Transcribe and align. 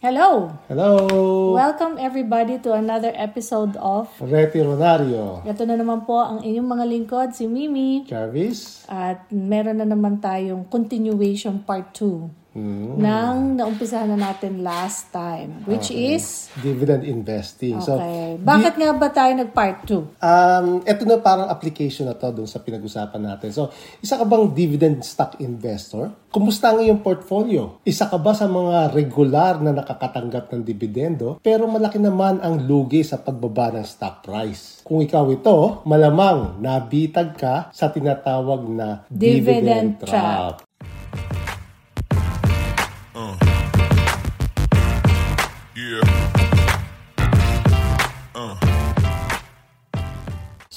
Hello! 0.00 0.48
Hello! 0.64 1.52
Welcome 1.52 2.00
everybody 2.00 2.56
to 2.64 2.72
another 2.72 3.12
episode 3.12 3.76
of 3.76 4.08
Reti 4.16 4.64
Ronario. 4.64 5.44
Ito 5.44 5.68
na 5.68 5.76
naman 5.76 6.08
po 6.08 6.16
ang 6.16 6.40
inyong 6.40 6.68
mga 6.72 6.84
lingkod, 6.88 7.28
si 7.36 7.44
Mimi. 7.44 8.08
Jarvis. 8.08 8.88
At 8.88 9.28
meron 9.28 9.76
na 9.76 9.84
naman 9.84 10.16
tayong 10.16 10.64
continuation 10.72 11.60
part 11.68 11.92
2 11.92 12.39
Hmm. 12.50 12.98
ng 12.98 13.62
naumpisahan 13.62 14.10
na 14.10 14.18
natin 14.18 14.66
last 14.66 15.14
time, 15.14 15.62
which 15.70 15.94
is... 15.94 16.50
Dividend 16.58 17.06
investing. 17.06 17.78
So, 17.78 17.94
Okay. 17.94 18.42
Bakit 18.42 18.74
nga 18.74 18.90
ba 18.90 19.06
tayo 19.06 19.30
nag-part 19.38 19.86
2? 19.86 20.18
um, 20.18 20.66
ito 20.82 21.02
na 21.06 21.22
parang 21.22 21.46
application 21.46 22.10
na 22.10 22.18
to 22.18 22.26
dun 22.32 22.50
sa 22.50 22.58
pinag-usapan 22.58 23.22
natin. 23.22 23.54
So, 23.54 23.70
isa 23.98 24.18
ka 24.18 24.26
bang 24.26 24.50
dividend 24.50 25.06
stock 25.06 25.38
investor? 25.38 26.10
Kumusta 26.26 26.74
ang 26.74 26.82
iyong 26.82 27.02
portfolio? 27.02 27.78
Isa 27.82 28.06
ka 28.06 28.18
ba 28.18 28.34
sa 28.34 28.46
mga 28.46 28.90
regular 28.90 29.58
na 29.58 29.70
nakakatanggap 29.70 30.50
ng 30.50 30.62
dividendo 30.62 31.38
pero 31.38 31.66
malaki 31.66 31.98
naman 31.98 32.38
ang 32.38 32.66
lugi 32.66 33.02
sa 33.02 33.18
pagbaba 33.18 33.74
ng 33.74 33.86
stock 33.86 34.22
price? 34.22 34.82
Kung 34.82 34.98
ikaw 34.98 35.22
ito, 35.30 35.82
malamang 35.84 36.58
nabitag 36.58 37.34
ka 37.34 37.70
sa 37.70 37.90
tinatawag 37.90 38.66
na 38.66 39.06
Dividend 39.06 39.38
dividend, 39.38 39.88
trap. 40.02 40.10
trap. 40.10 40.69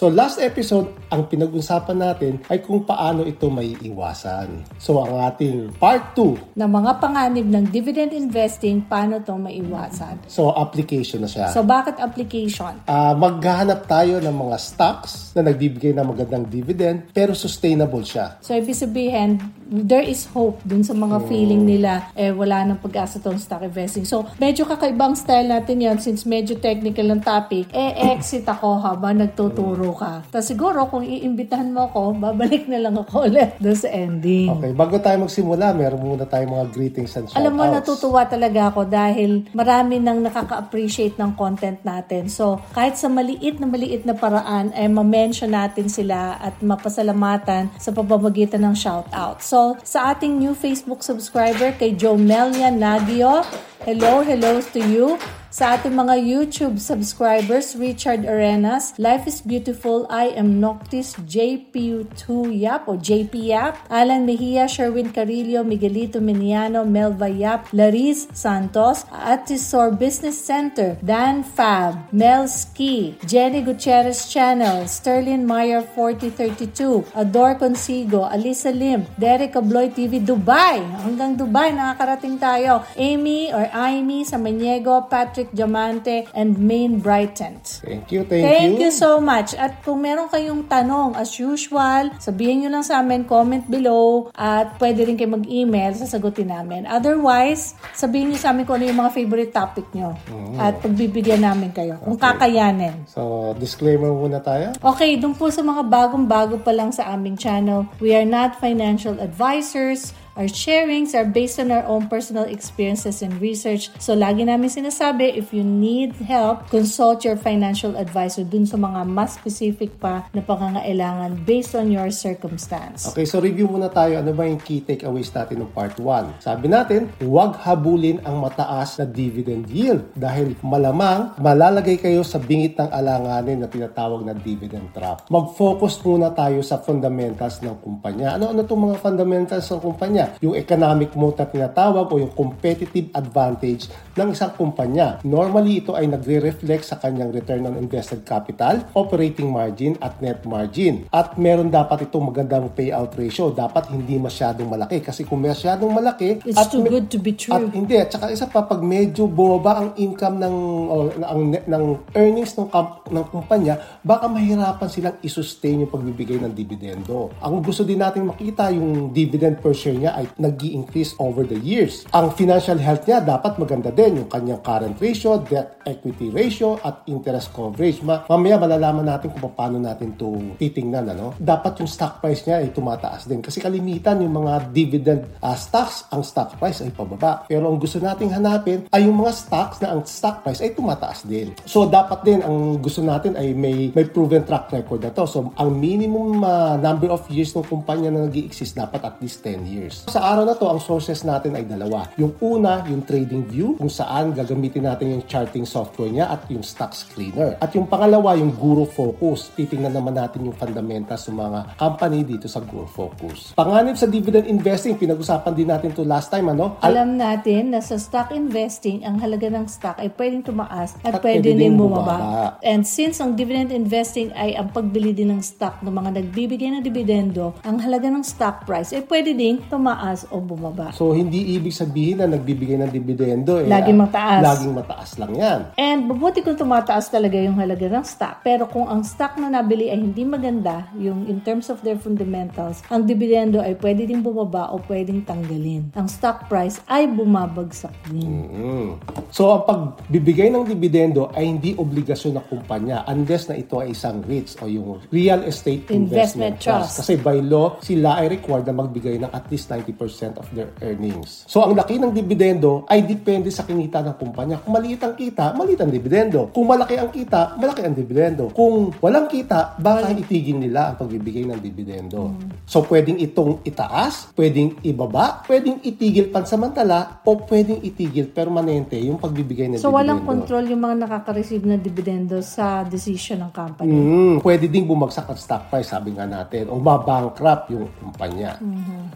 So 0.03 0.11
last 0.11 0.35
episode, 0.43 0.91
ang 1.07 1.31
pinag-usapan 1.31 1.95
natin 1.95 2.35
ay 2.51 2.59
kung 2.59 2.83
paano 2.83 3.23
ito 3.23 3.47
may 3.47 3.71
iwasan. 3.87 4.67
So 4.75 4.99
ang 4.99 5.15
ating 5.31 5.79
part 5.79 6.11
2, 6.11 6.59
Na 6.59 6.67
mga 6.67 6.99
panganib 6.99 7.47
ng 7.47 7.71
dividend 7.71 8.11
investing, 8.11 8.83
paano 8.83 9.23
to 9.23 9.39
maiwasan? 9.39 10.19
so 10.27 10.51
application 10.59 11.23
na 11.23 11.31
siya. 11.31 11.55
So 11.55 11.63
bakit 11.63 12.03
application? 12.03 12.83
Ah, 12.83 13.15
maghahanap 13.15 13.87
tayo 13.87 14.19
ng 14.19 14.35
mga 14.35 14.55
stocks 14.59 15.31
na 15.39 15.47
nagbibigay 15.47 15.95
ng 15.95 16.03
magandang 16.03 16.51
dividend 16.51 17.07
pero 17.15 17.31
sustainable 17.31 18.03
siya. 18.03 18.35
So, 18.43 18.53
ibig 18.53 18.75
sabihin, 18.75 19.41
there 19.71 20.03
is 20.03 20.29
hope 20.29 20.61
dun 20.67 20.85
sa 20.85 20.93
mga 20.93 21.25
feeling 21.25 21.65
nila, 21.65 22.11
eh, 22.13 22.29
wala 22.29 22.61
nang 22.67 22.77
pag-asa 22.77 23.17
tong 23.17 23.41
stock 23.41 23.65
investing. 23.65 24.05
So, 24.05 24.29
medyo 24.38 24.67
kakaibang 24.67 25.17
style 25.17 25.49
natin 25.49 25.81
yan 25.81 25.97
since 25.97 26.27
medyo 26.27 26.59
technical 26.61 27.09
ang 27.09 27.23
topic, 27.25 27.71
eh, 27.73 28.13
exit 28.13 28.45
ako 28.45 28.83
habang 28.83 29.23
nagtuturo 29.23 29.92
ka. 29.94 30.25
Tapos 30.30 30.47
siguro, 30.47 30.89
kung 30.89 31.05
iimbitahan 31.05 31.69
mo 31.69 31.89
ako, 31.89 32.17
babalik 32.17 32.66
na 32.67 32.81
lang 32.81 32.95
ako 32.97 33.30
ulit 33.30 33.58
doon 33.61 33.77
sa 33.77 33.89
ending. 33.89 34.50
Okay, 34.59 34.72
bago 34.73 34.97
tayo 35.00 35.23
magsimula, 35.23 35.73
meron 35.77 36.02
muna 36.02 36.25
tayong 36.25 36.52
mga 36.53 36.66
greetings 36.73 37.13
and 37.17 37.25
shoutouts. 37.30 37.39
Alam 37.39 37.53
mo, 37.53 37.63
natutuwa 37.69 38.22
talaga 38.25 38.73
ako 38.73 38.81
dahil 38.89 39.45
marami 39.53 40.02
nang 40.02 40.19
nakaka-appreciate 40.25 41.16
ng 41.17 41.31
content 41.38 41.80
natin. 41.85 42.27
So, 42.27 42.59
kahit 42.73 42.97
sa 42.97 43.08
maliit 43.08 43.61
na 43.61 43.67
maliit 43.69 44.03
na 44.03 44.17
paraan, 44.17 44.73
ay 44.73 44.89
ma-mention 44.89 45.53
natin 45.53 45.88
sila 45.88 46.38
at 46.41 46.57
mapasalamatan 46.59 47.69
sa 47.78 47.90
pamamagitan 47.94 48.63
ng 48.66 48.75
shoutout. 48.75 49.40
So, 49.46 49.78
sa 49.85 50.16
ating 50.16 50.41
new 50.41 50.57
Facebook 50.57 51.06
subscriber, 51.06 51.75
kay 51.78 51.94
Jomelia 51.94 52.73
Nagio, 52.73 53.46
hello, 53.85 54.23
hello 54.25 54.63
to 54.73 54.79
you. 54.79 55.19
Sa 55.53 55.78
ating 55.78 55.94
mga 55.94 56.18
YouTube 56.18 56.81
subscribers, 56.81 57.78
Richard 57.78 58.25
Arenas, 58.25 58.97
Life 58.97 59.30
is 59.30 59.38
Beautiful, 59.38 60.09
I 60.09 60.34
am 60.34 60.58
Noctis, 60.58 61.14
JP2 61.30 62.50
Yap 62.58 62.90
o 62.90 62.97
JP 62.97 63.53
Yap, 63.53 63.78
Alan 63.86 64.25
Mejia, 64.25 64.66
Sherwin 64.66 65.14
Carillo, 65.14 65.62
Miguelito 65.62 66.18
Miniano, 66.18 66.81
Melva 66.90 67.30
Yap, 67.30 67.69
Laris 67.69 68.25
Santos, 68.34 69.06
Atisor 69.14 69.94
Business 69.94 70.41
Center, 70.41 70.97
Dan 71.06 71.46
Fab, 71.46 72.02
Mel 72.09 72.50
Ski, 72.50 73.14
Jenny 73.22 73.62
Gutierrez 73.62 74.25
Channel, 74.34 74.90
Sterling 74.90 75.46
Meyer 75.46 75.85
4032, 75.85 77.14
Ador 77.14 77.62
Consigo, 77.62 78.25
Alisa 78.25 78.74
Lim, 78.74 79.06
Derek 79.22 79.53
Abloy 79.53 79.94
TV 79.94 80.18
Dubai. 80.18 80.81
Hanggang 81.06 81.38
Dubai 81.38 81.70
nakakarating 81.78 82.41
tayo. 82.41 82.81
Amy 82.97 83.53
or 83.53 83.70
Amy 83.70 84.25
Samaniego, 84.25 84.97
Patrick 85.06 85.42
Diamante, 85.51 86.29
and 86.31 86.55
Maine 86.55 87.03
Brighton. 87.03 87.59
Thank 87.83 88.13
you, 88.13 88.23
thank, 88.23 88.45
Thank 88.45 88.79
you 88.79 88.91
so 88.93 89.19
much. 89.19 89.51
At 89.59 89.83
kung 89.83 90.05
meron 90.05 90.31
kayong 90.31 90.71
tanong, 90.71 91.19
as 91.19 91.35
usual, 91.35 92.13
sabihin 92.23 92.63
nyo 92.63 92.79
lang 92.79 92.85
sa 92.85 93.03
amin, 93.03 93.27
comment 93.27 93.65
below, 93.67 94.31
at 94.37 94.79
pwede 94.79 95.03
rin 95.03 95.19
kayo 95.19 95.35
mag-email, 95.35 95.91
sasagutin 95.97 96.53
namin. 96.53 96.87
Otherwise, 96.87 97.75
sabihin 97.91 98.31
nyo 98.31 98.39
sa 98.39 98.55
amin 98.55 98.63
kung 98.63 98.79
ano 98.79 98.87
yung 98.87 98.99
mga 99.03 99.11
favorite 99.11 99.51
topic 99.51 99.87
nyo. 99.91 100.15
At 100.55 100.79
pagbibigyan 100.79 101.43
namin 101.43 101.73
kayo, 101.73 101.99
kung 101.99 102.15
kakayanin. 102.15 103.09
So, 103.09 103.51
disclaimer 103.57 104.13
muna 104.13 104.39
tayo. 104.39 104.71
Okay, 104.79 105.17
dun 105.17 105.33
po 105.33 105.49
sa 105.49 105.65
mga 105.65 105.83
bagong-bago 105.89 106.61
pa 106.61 106.71
lang 106.71 106.93
sa 106.93 107.09
aming 107.11 107.35
channel, 107.35 107.89
we 107.97 108.13
are 108.13 108.27
not 108.27 108.61
financial 108.61 109.17
advisors. 109.17 110.13
Our 110.33 110.49
sharings 110.49 111.13
are 111.13 111.29
based 111.29 111.61
on 111.61 111.69
our 111.69 111.85
own 111.85 112.09
personal 112.09 112.49
experiences 112.49 113.21
and 113.21 113.38
research. 113.38 113.94
So, 114.01 114.17
lagi 114.17 114.41
namin 114.41 114.66
sinasabi, 114.66 115.38
if 115.38 115.53
you 115.53 115.61
need 115.61 116.17
help, 116.25 116.73
consult 116.73 117.21
your 117.21 117.38
financial 117.38 117.94
advisor 117.94 118.41
dun 118.41 118.66
sa 118.66 118.73
mga 118.73 119.05
mas 119.05 119.38
specific 119.38 119.93
pa 120.01 120.25
na 120.33 120.41
pangangailangan 120.41 121.38
based 121.45 121.77
on 121.77 121.93
your 121.93 122.09
circumstance. 122.09 123.05
Okay, 123.13 123.29
so 123.29 123.38
review 123.38 123.69
muna 123.69 123.93
tayo. 123.93 124.17
Ano 124.17 124.33
ba 124.33 124.49
yung 124.49 124.57
key 124.57 124.81
takeaways 124.81 125.29
natin 125.29 125.61
ng 125.61 125.69
part 125.69 126.01
1? 126.01 126.41
Sabi 126.41 126.66
natin, 126.66 127.13
huwag 127.22 127.61
habulin 127.61 128.17
ang 128.25 128.41
mataas 128.41 128.97
na 128.97 129.05
dividend 129.05 129.69
yield 129.69 130.01
dahil 130.17 130.57
malamang 130.66 131.29
malalagay 131.38 132.01
kayo 132.01 132.25
sa 132.25 132.41
bingit 132.41 132.73
ng 132.81 132.89
alanganin 132.89 133.61
na 133.61 133.69
tinatawag 133.69 134.25
na 134.25 134.33
dividend 134.33 134.89
trap. 134.97 135.29
Mag-focus 135.29 136.01
muna 136.01 136.33
tayo 136.33 136.66
sa 136.66 136.81
fundamentals 136.81 137.61
ng 137.61 137.77
kumpanya. 137.85 138.33
Ano-ano 138.33 138.66
itong 138.66 138.81
mga 138.89 138.97
fundamentals 138.97 139.69
ng 139.69 139.77
kumpanya? 139.77 140.22
Yung 140.41 140.56
economic 140.56 141.11
moat 141.17 141.39
na 141.39 141.47
tinatawag 141.50 142.07
o 142.09 142.19
yung 142.19 142.34
competitive 142.34 143.09
advantage 143.13 143.89
ng 144.13 144.29
isang 144.31 144.53
kumpanya. 144.53 145.17
Normally, 145.25 145.81
ito 145.81 145.97
ay 145.97 146.06
nagre-reflect 146.06 146.85
sa 146.85 147.01
kanyang 147.01 147.34
return 147.34 147.66
on 147.66 147.75
invested 147.75 148.22
capital, 148.23 148.85
operating 148.94 149.50
margin 149.50 149.97
at 150.00 150.22
net 150.22 150.45
margin. 150.45 151.09
At 151.09 151.35
meron 151.35 151.73
dapat 151.73 152.07
itong 152.07 152.29
magandang 152.29 152.72
payout 152.78 153.13
ratio. 153.17 153.50
Dapat 153.50 153.89
hindi 153.89 154.22
masyadong 154.22 154.69
malaki. 154.69 155.01
Kasi 155.01 155.25
kung 155.25 155.41
masyadong 155.41 155.89
malaki... 155.89 156.40
It's 156.45 156.59
at 156.59 156.69
too 156.69 156.85
good 156.85 157.09
to 157.09 157.17
be 157.17 157.34
true. 157.34 157.53
At 157.53 157.73
hindi. 157.73 157.97
At 157.97 158.13
saka 158.13 158.29
isa 158.29 158.45
pa, 158.45 158.63
pag 158.63 158.85
medyo 158.85 159.25
bumaba 159.25 159.81
ang 159.81 159.90
income 159.97 160.38
ng, 160.38 160.55
o, 160.88 160.95
ang, 161.25 161.41
net- 161.50 161.67
ng 161.67 161.84
earnings 162.13 162.53
ng, 162.55 162.69
ng 163.09 163.25
kumpanya, 163.34 163.81
baka 164.05 164.29
mahirapan 164.29 164.90
silang 164.90 165.17
isustain 165.25 165.84
yung 165.84 165.91
pagbibigay 165.91 166.38
ng 166.38 166.53
dividendo. 166.53 167.34
Ang 167.41 167.66
gusto 167.66 167.81
din 167.81 168.00
natin 168.00 168.29
makita, 168.29 168.69
yung 168.69 169.09
dividend 169.09 169.57
per 169.57 169.73
share 169.73 169.97
niya 169.97 170.12
ay 170.16 170.29
nag 170.38 170.57
increase 170.63 171.18
over 171.19 171.44
the 171.44 171.57
years. 171.59 172.06
Ang 172.13 172.31
financial 172.34 172.78
health 172.79 173.06
niya 173.06 173.19
dapat 173.22 173.57
maganda 173.59 173.90
din. 173.90 174.24
Yung 174.24 174.29
kanyang 174.29 174.62
current 174.62 174.97
ratio, 175.01 175.41
debt 175.43 175.82
equity 175.84 176.32
ratio, 176.32 176.79
at 176.82 177.03
interest 177.09 177.52
coverage. 177.52 177.99
Ma- 178.02 178.23
mamaya 178.29 178.55
malalaman 178.55 179.05
natin 179.05 179.34
kung 179.34 179.52
paano 179.52 179.78
natin 179.82 180.16
to 180.16 180.55
titingnan. 180.58 181.11
Ano? 181.14 181.35
Dapat 181.37 181.84
yung 181.84 181.90
stock 181.90 182.23
price 182.23 182.46
niya 182.47 182.64
ay 182.64 182.72
tumataas 182.72 183.28
din. 183.28 183.43
Kasi 183.43 183.59
kalimitan 183.59 184.23
yung 184.23 184.43
mga 184.43 184.72
dividend 184.72 185.22
uh, 185.43 185.58
stocks, 185.58 186.08
ang 186.14 186.23
stock 186.23 186.55
price 186.58 186.82
ay 186.85 186.91
pababa. 186.93 187.43
Pero 187.46 187.67
ang 187.67 187.78
gusto 187.78 187.99
nating 187.99 188.32
hanapin 188.32 188.87
ay 188.91 189.08
yung 189.08 189.20
mga 189.20 189.34
stocks 189.35 189.79
na 189.84 189.96
ang 189.96 190.05
stock 190.08 190.46
price 190.46 190.61
ay 190.64 190.72
tumataas 190.72 191.26
din. 191.28 191.52
So 191.66 191.87
dapat 191.87 192.23
din 192.23 192.40
ang 192.43 192.79
gusto 192.79 193.03
natin 193.03 193.35
ay 193.35 193.52
may 193.55 193.90
may 193.91 194.05
proven 194.08 194.43
track 194.43 194.72
record 194.72 195.03
na 195.03 195.11
to. 195.11 195.26
So 195.28 195.52
ang 195.55 195.70
minimum 195.79 196.43
uh, 196.43 196.76
number 196.79 197.09
of 197.11 197.26
years 197.32 197.52
ng 197.55 197.66
kumpanya 197.66 198.14
na 198.14 198.28
nag 198.28 198.35
exist 198.35 198.76
dapat 198.76 199.02
at 199.03 199.16
least 199.20 199.43
10 199.46 199.66
years. 199.67 200.03
Sa 200.03 200.20
araw 200.20 200.44
na 200.44 200.52
to, 200.59 200.67
ang 200.67 200.84
sources 200.84 201.23
natin 201.23 201.55
ay 201.55 201.64
dalawa. 201.64 202.11
Yung 202.20 202.35
una, 202.44 202.84
yung 202.91 203.08
trading 203.08 203.47
view, 203.47 203.79
kung 203.79 203.88
saan 203.88 204.35
gagamitin 204.35 204.84
natin 204.84 205.16
yung 205.16 205.23
charting 205.23 205.64
software 205.64 206.11
niya 206.11 206.28
at 206.28 206.44
yung 206.52 206.59
stock 206.59 206.91
screener. 206.91 207.55
At 207.64 207.72
yung 207.72 207.88
pangalawa, 207.88 208.35
yung 208.35 208.52
Guru 208.52 208.84
Focus. 208.84 209.55
Titingnan 209.55 209.96
naman 209.96 210.20
natin 210.20 210.44
yung 210.44 210.58
fundamentals 210.59 211.23
ng 211.32 211.40
mga 211.40 211.59
company 211.79 212.28
dito 212.28 212.52
sa 212.52 212.59
Guru 212.59 212.84
Focus. 212.84 213.55
Panganib 213.55 213.96
sa 213.96 214.03
dividend 214.11 214.44
investing, 214.44 215.00
pinag-usapan 215.00 215.53
din 215.55 215.72
natin 215.72 215.96
to 215.96 216.03
last 216.03 216.28
time, 216.28 216.52
ano? 216.52 216.76
Al- 216.84 216.99
Alam 216.99 217.16
natin 217.16 217.72
na 217.72 217.79
sa 217.79 217.96
stock 217.96 218.35
investing, 218.35 219.08
ang 219.08 219.23
halaga 219.23 219.47
ng 219.47 219.72
stock 219.72 220.03
ay 220.03 220.11
pwedeng 220.20 220.44
tumaas 220.44 220.99
at, 221.08 221.16
At 221.16 221.23
pwede 221.23 221.47
pwede 221.47 221.64
din 221.64 221.79
bumaba. 221.79 222.59
And 222.59 222.84
since 222.84 223.23
ang 223.23 223.40
dividend 223.40 223.72
investing 223.72 224.35
ay 224.35 224.59
ang 224.59 224.67
pagbili 224.76 225.16
din 225.16 225.32
ng 225.32 225.40
stock 225.40 225.79
ng 225.79 225.96
mga 225.96 226.20
nagbibigay 226.20 226.76
ng 226.76 226.84
dividendo, 226.84 227.56
ang 227.64 227.79
halaga 227.79 228.11
ng 228.11 228.22
stock 228.22 228.67
price 228.67 228.91
ay 228.91 229.08
pwede 229.08 229.32
ding 229.32 229.64
tumaas 229.72 229.92
o 230.29 230.35
bumaba. 230.41 230.91
So, 230.95 231.11
hindi 231.13 231.55
ibig 231.57 231.73
sabihin 231.73 232.22
na 232.22 232.28
nagbibigay 232.29 232.79
ng 232.81 232.91
dividendo. 232.91 233.61
Eh, 233.61 233.67
Laging 233.69 233.97
ah, 233.99 234.03
mataas. 234.07 234.41
Laging 234.41 234.73
mataas 234.73 235.09
lang 235.19 235.31
yan. 235.37 235.59
And 235.78 236.09
mabuti 236.09 236.41
kung 236.41 236.57
tumataas 236.57 237.09
talaga 237.09 237.37
yung 237.40 237.57
halaga 237.57 237.87
ng 237.90 238.05
stock. 238.05 238.45
Pero 238.45 238.69
kung 238.69 238.87
ang 238.90 239.01
stock 239.05 239.37
na 239.40 239.49
nabili 239.49 239.90
ay 239.90 239.99
hindi 239.99 240.23
maganda, 240.23 240.90
yung 240.97 241.25
in 241.29 241.40
terms 241.41 241.69
of 241.69 241.81
their 241.81 241.97
fundamentals, 241.97 242.81
ang 242.90 243.05
dividendo 243.07 243.61
ay 243.61 243.78
pwede 243.79 244.09
din 244.09 244.22
bumaba 244.22 244.72
o 244.73 244.81
pwedeng 244.90 245.23
tanggalin. 245.25 245.93
Ang 245.97 246.07
stock 246.09 246.47
price 246.47 246.81
ay 246.89 247.09
bumabagsak 247.09 247.93
din. 248.09 248.47
Mm. 248.49 248.89
So, 249.34 249.49
ang 249.49 249.63
pagbibigay 249.66 250.53
ng 250.53 250.66
dividendo 250.69 251.34
ay 251.34 251.49
hindi 251.49 251.73
obligasyon 251.73 252.37
ng 252.37 252.46
kumpanya 252.49 253.01
unless 253.09 253.49
na 253.49 253.57
ito 253.57 253.81
ay 253.81 253.91
isang 253.91 254.22
REITs 254.23 254.57
o 254.61 254.69
yung 254.69 255.01
Real 255.09 255.41
Estate 255.46 255.89
Investment, 255.89 256.05
Investment 256.13 256.55
Trust. 256.62 256.93
Trust. 256.93 256.96
Kasi 257.03 257.13
by 257.19 257.38
law, 257.41 257.77
sila 257.81 258.22
ay 258.22 258.38
required 258.38 258.65
na 258.69 258.75
magbigay 258.77 259.15
ng 259.22 259.31
at 259.34 259.46
least 259.50 259.69
90% 259.84 260.39
of 260.39 260.48
their 260.56 260.72
earnings. 260.80 261.44
So, 261.46 261.62
ang 261.68 261.75
laki 261.75 262.00
ng 262.00 262.15
dividendo 262.15 262.88
ay 262.88 263.03
depende 263.03 263.51
sa 263.51 263.68
kinita 263.68 264.00
ng 264.00 264.15
kumpanya. 264.15 264.63
Kung 264.63 264.74
maliit 264.80 265.03
ang 265.03 265.13
kita, 265.20 265.51
maliit 265.53 265.84
ang 265.84 265.91
dividendo. 265.91 266.50
Kung 266.56 266.65
malaki 266.72 266.96
ang 266.96 267.12
kita, 267.12 267.60
malaki 267.60 267.82
ang 267.84 267.96
dividendo. 267.96 268.50
Kung 268.56 268.96
walang 269.03 269.27
kita, 269.27 269.75
baka 269.77 270.15
itigil 270.15 270.58
nila 270.62 270.94
ang 270.94 270.98
pagbibigay 271.01 271.44
ng 271.50 271.60
dividendo. 271.60 272.32
So, 272.63 272.86
pwedeng 272.88 273.20
itong 273.20 273.65
itaas, 273.68 274.32
pwedeng 274.38 274.80
ibaba, 274.86 275.44
pwedeng 275.50 275.84
itigil 275.84 276.32
pansamantala, 276.32 277.20
o 277.27 277.36
pwedeng 277.50 277.84
itigil 277.84 278.32
permanente 278.32 278.96
yung 278.96 279.20
pagbibigay 279.20 279.68
ng 279.68 279.82
So 279.82 279.89
dividendo. 279.89 280.00
walang 280.00 280.22
control 280.24 280.63
yung 280.70 280.82
mga 280.82 280.96
nakaka-receive 281.08 281.63
ng 281.65 281.82
dividendo 281.82 282.39
sa 282.39 282.86
decision 282.86 283.44
ng 283.44 283.51
company. 283.51 283.91
Mm, 283.91 284.36
pwede 284.46 284.65
ding 284.70 284.86
bumagsak 284.86 285.27
ang 285.27 285.39
stock 285.39 285.68
price, 285.68 285.89
sabi 285.89 286.13
nga 286.15 286.30
natin, 286.30 286.70
o 286.70 286.77
mabankrupt 286.77 287.74
yung 287.74 287.89
kumpanya. 288.00 288.60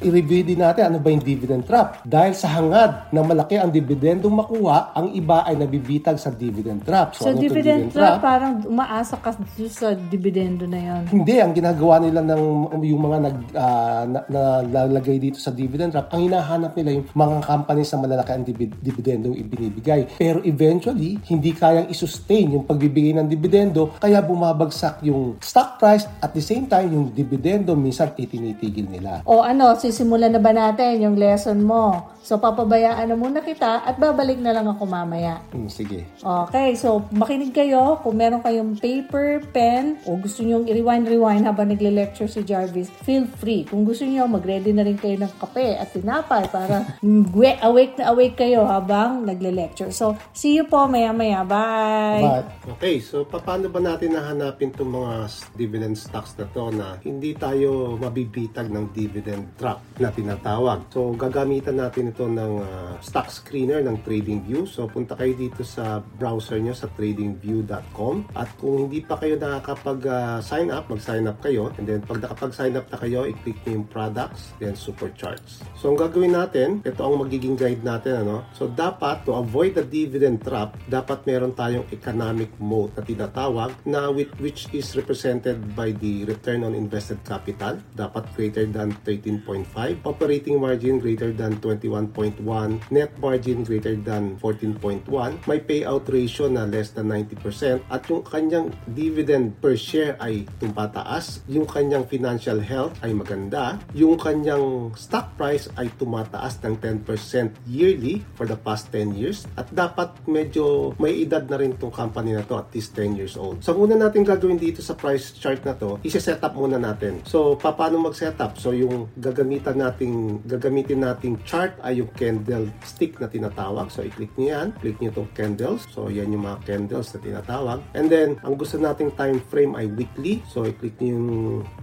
I-review 0.01 0.46
din 0.47 0.63
natin 0.63 0.87
ano 0.87 1.03
ba 1.03 1.11
yung 1.11 1.19
dividend 1.19 1.67
trap. 1.67 1.99
Dahil 2.07 2.31
sa 2.31 2.47
hangad 2.55 3.11
na 3.11 3.19
malaki 3.19 3.59
ang 3.59 3.67
dividendong 3.67 4.31
makuha, 4.31 4.95
ang 4.95 5.11
iba 5.11 5.43
ay 5.43 5.59
nabibitag 5.59 6.15
sa 6.15 6.31
dividend 6.31 6.87
trap. 6.87 7.19
So, 7.19 7.27
ano 7.27 7.35
itong 7.35 7.43
dividend 7.43 7.83
trap, 7.91 8.23
parang 8.23 8.63
umaasa 8.63 9.19
ka 9.19 9.35
sa 9.67 9.91
dividendo 9.91 10.63
na 10.63 10.79
yon. 10.79 11.03
Hindi, 11.11 11.35
ang 11.43 11.51
ginagawa 11.51 11.99
nila 11.99 12.23
ng 12.23 12.41
yung 12.87 13.01
mga 13.03 13.17
nag 13.19 13.37
ah, 13.57 14.03
na, 14.07 14.19
nalalagay 14.63 15.19
dito 15.19 15.37
sa 15.41 15.51
dividend 15.51 15.91
trap, 15.91 16.07
ang 16.15 16.31
hinahanap 16.31 16.71
nila 16.79 17.01
yung 17.01 17.05
mga 17.11 17.35
companies 17.43 17.91
na 17.91 17.99
malalaki 17.99 18.31
ang 18.31 18.45
divid- 18.47 18.79
dividendo 18.79 19.33
yung 19.33 19.39
ibinibigay. 19.43 20.01
Pero 20.15 20.39
eventually, 20.47 21.19
hindi 21.27 21.51
kayang 21.51 21.91
isustain 21.91 22.55
yung 22.55 22.63
pagbibigay 22.63 23.17
ng 23.17 23.27
dividendo, 23.27 23.91
kaya 23.99 24.23
bumabagsak 24.23 25.03
yung 25.03 25.35
stock 25.43 25.81
price 25.81 26.07
at 26.21 26.31
the 26.31 26.43
same 26.43 26.69
time 26.69 26.93
yung 26.93 27.11
dividendo 27.11 27.73
minsan 27.73 28.13
itinitigil 28.13 28.87
nila. 28.87 29.25
O 29.25 29.41
ano, 29.41 29.73
sisimulan 29.75 30.31
na 30.31 30.36
ba 30.41 30.51
natin 30.53 31.03
yung 31.03 31.15
lesson 31.17 31.61
mo? 31.61 32.15
So, 32.27 32.35
papabayaan 32.35 33.07
na 33.07 33.15
muna 33.15 33.39
kita 33.39 33.87
at 33.87 33.95
babalik 33.95 34.35
na 34.43 34.51
lang 34.51 34.67
ako 34.67 34.83
mamaya. 34.83 35.39
Hmm, 35.55 35.71
sige. 35.71 36.03
Okay, 36.19 36.75
so 36.75 37.07
makinig 37.15 37.55
kayo. 37.55 38.03
Kung 38.03 38.19
meron 38.19 38.43
kayong 38.43 38.75
paper, 38.75 39.47
pen, 39.55 39.95
o 40.03 40.19
gusto 40.19 40.43
nyo 40.43 40.59
i-rewind-rewind 40.67 41.47
habang 41.47 41.71
nagle-lecture 41.71 42.27
si 42.27 42.43
Jarvis, 42.43 42.91
feel 43.07 43.23
free. 43.39 43.63
Kung 43.63 43.87
gusto 43.87 44.03
nyo, 44.03 44.27
mag-ready 44.27 44.75
na 44.75 44.83
rin 44.83 44.99
kayo 44.99 45.15
ng 45.15 45.31
kape 45.39 45.79
at 45.79 45.95
tinapay 45.95 46.51
para 46.51 46.99
mm, 46.99 47.31
awake 47.63 47.95
na 47.95 48.11
awake 48.11 48.35
kayo 48.35 48.67
habang 48.67 49.23
nagle-lecture. 49.23 49.95
So, 49.95 50.19
see 50.35 50.59
you 50.59 50.67
po 50.67 50.83
maya-maya. 50.91 51.47
Bye! 51.47 52.27
But, 52.27 52.47
okay, 52.75 52.99
so 52.99 53.23
paano 53.23 53.71
ba 53.71 53.79
natin 53.79 54.19
nahanapin 54.19 54.75
itong 54.75 54.99
mga 54.99 55.13
dividend 55.55 55.95
stocks 55.95 56.35
na 56.35 56.43
to 56.51 56.75
na 56.75 56.99
hindi 57.07 57.31
tayo 57.39 57.95
mabibitag 57.95 58.67
ng 58.67 58.91
dividend 58.91 59.47
trap 59.55 59.79
na 59.95 60.11
tinatawag. 60.27 60.91
So 60.91 61.15
gagamitan 61.15 61.79
natin 61.79 62.11
ito 62.11 62.27
ng 62.27 62.53
ah, 62.59 62.99
stock 62.99 63.31
screener 63.31 63.79
ng 63.79 64.03
TradingView. 64.03 64.67
So 64.67 64.91
punta 64.91 65.15
kayo 65.15 65.31
dito 65.39 65.63
sa 65.63 66.03
browser 66.03 66.59
nyo 66.59 66.75
sa 66.75 66.91
tradingview.com 66.91 68.35
at 68.35 68.51
kung 68.59 68.91
hindi 68.91 68.99
pa 68.99 69.15
kayo 69.15 69.39
nakakapag-sign 69.39 70.67
up, 70.67 70.91
mag-sign 70.91 71.23
up 71.31 71.39
kayo 71.39 71.71
and 71.79 71.87
then 71.87 72.03
pag 72.03 72.19
nakapag-sign 72.19 72.75
up 72.75 72.91
na 72.91 72.99
kayo, 72.99 73.23
i-click 73.23 73.55
nyo 73.63 73.79
yung 73.79 73.87
products, 73.87 74.51
then 74.59 74.75
supercharts. 74.75 75.63
So 75.79 75.95
ang 75.95 75.97
gagawin 75.97 76.35
natin, 76.35 76.83
ito 76.83 76.99
ang 76.99 77.23
magiging 77.23 77.55
guide 77.55 77.87
natin. 77.87 78.27
Ano? 78.27 78.43
So 78.51 78.67
dapat, 78.67 79.23
to 79.23 79.39
avoid 79.39 79.79
the 79.79 79.87
dividend 79.87 80.43
trap, 80.43 80.75
dapat 80.91 81.23
meron 81.23 81.55
tayong 81.55 81.87
economic 81.95 82.51
mode 82.59 82.91
na 82.99 83.01
tinatawag 83.07 83.71
na 83.87 84.11
with, 84.11 84.35
which 84.43 84.67
is 84.75 84.91
represented 84.99 85.63
by 85.71 85.95
the 85.95 86.27
return 86.27 86.67
on 86.67 86.75
invested 86.75 87.23
capital. 87.23 87.79
Dapat 87.95 88.27
greater 88.35 88.65
than 88.67 88.91
13.5, 89.05 90.01
operating 90.17 90.57
margin 90.57 90.97
greater 90.97 91.29
than 91.29 91.61
21.1, 91.61 92.41
net 92.89 93.13
margin 93.21 93.61
greater 93.61 93.93
than 93.93 94.33
14.1, 94.41 95.05
may 95.45 95.61
payout 95.61 96.09
ratio 96.09 96.49
na 96.49 96.65
less 96.65 96.89
than 96.97 97.13
90%, 97.13 97.85
at 97.93 98.01
yung 98.09 98.25
kanyang 98.25 98.73
dividend 98.97 99.53
per 99.61 99.77
share 99.77 100.17
ay 100.17 100.49
tumataas, 100.57 101.45
yung 101.45 101.69
kanyang 101.69 102.01
financial 102.09 102.57
health 102.57 102.97
ay 103.05 103.13
maganda, 103.13 103.77
yung 103.93 104.17
kanyang 104.17 104.89
stock 104.97 105.37
price 105.37 105.69
ay 105.77 105.85
tumataas 106.01 106.57
ng 106.65 106.81
10% 106.81 107.53
yearly 107.69 108.25
for 108.33 108.49
the 108.49 108.57
past 108.57 108.89
10 108.89 109.13
years, 109.13 109.45
at 109.53 109.69
dapat 109.69 110.09
medyo 110.25 110.97
may 110.97 111.21
edad 111.21 111.45
na 111.45 111.61
rin 111.61 111.77
tong 111.77 111.93
company 111.93 112.33
na 112.33 112.41
to, 112.41 112.57
at 112.57 112.73
least 112.73 112.97
10 112.97 113.13
years 113.13 113.37
old. 113.37 113.61
So, 113.61 113.77
una 113.77 113.93
natin 113.93 114.25
gagawin 114.25 114.57
dito 114.57 114.81
sa 114.81 114.97
price 114.97 115.37
chart 115.37 115.61
na 115.61 115.77
to, 115.77 116.01
isi-set 116.01 116.41
up 116.41 116.57
muna 116.57 116.81
natin. 116.81 117.21
So, 117.29 117.53
pa- 117.53 117.77
paano 117.77 118.01
mag-set 118.01 118.41
up? 118.41 118.57
So, 118.57 118.73
yung 118.73 119.13
gagamitan 119.13 119.77
nating 120.07 120.47
gagamitin 120.47 121.03
nating 121.03 121.35
chart 121.43 121.75
ay 121.83 121.99
yung 121.99 122.07
candle 122.15 122.71
stick 122.87 123.19
na 123.19 123.27
tinatawag. 123.27 123.91
So, 123.91 124.07
i-click 124.07 124.31
niyo 124.39 124.55
yan. 124.55 124.67
Click 124.79 124.97
niyo 125.03 125.11
itong 125.11 125.31
candles. 125.35 125.83
So, 125.91 126.07
yan 126.07 126.31
yung 126.31 126.47
mga 126.47 126.63
candles 126.63 127.11
na 127.11 127.19
tinatawag. 127.19 127.79
And 127.91 128.07
then, 128.07 128.39
ang 128.47 128.55
gusto 128.55 128.79
nating 128.79 129.19
time 129.19 129.43
frame 129.51 129.75
ay 129.75 129.91
weekly. 129.91 130.39
So, 130.47 130.63
i-click 130.63 130.95
niyo 131.03 131.19
yung 131.19 131.29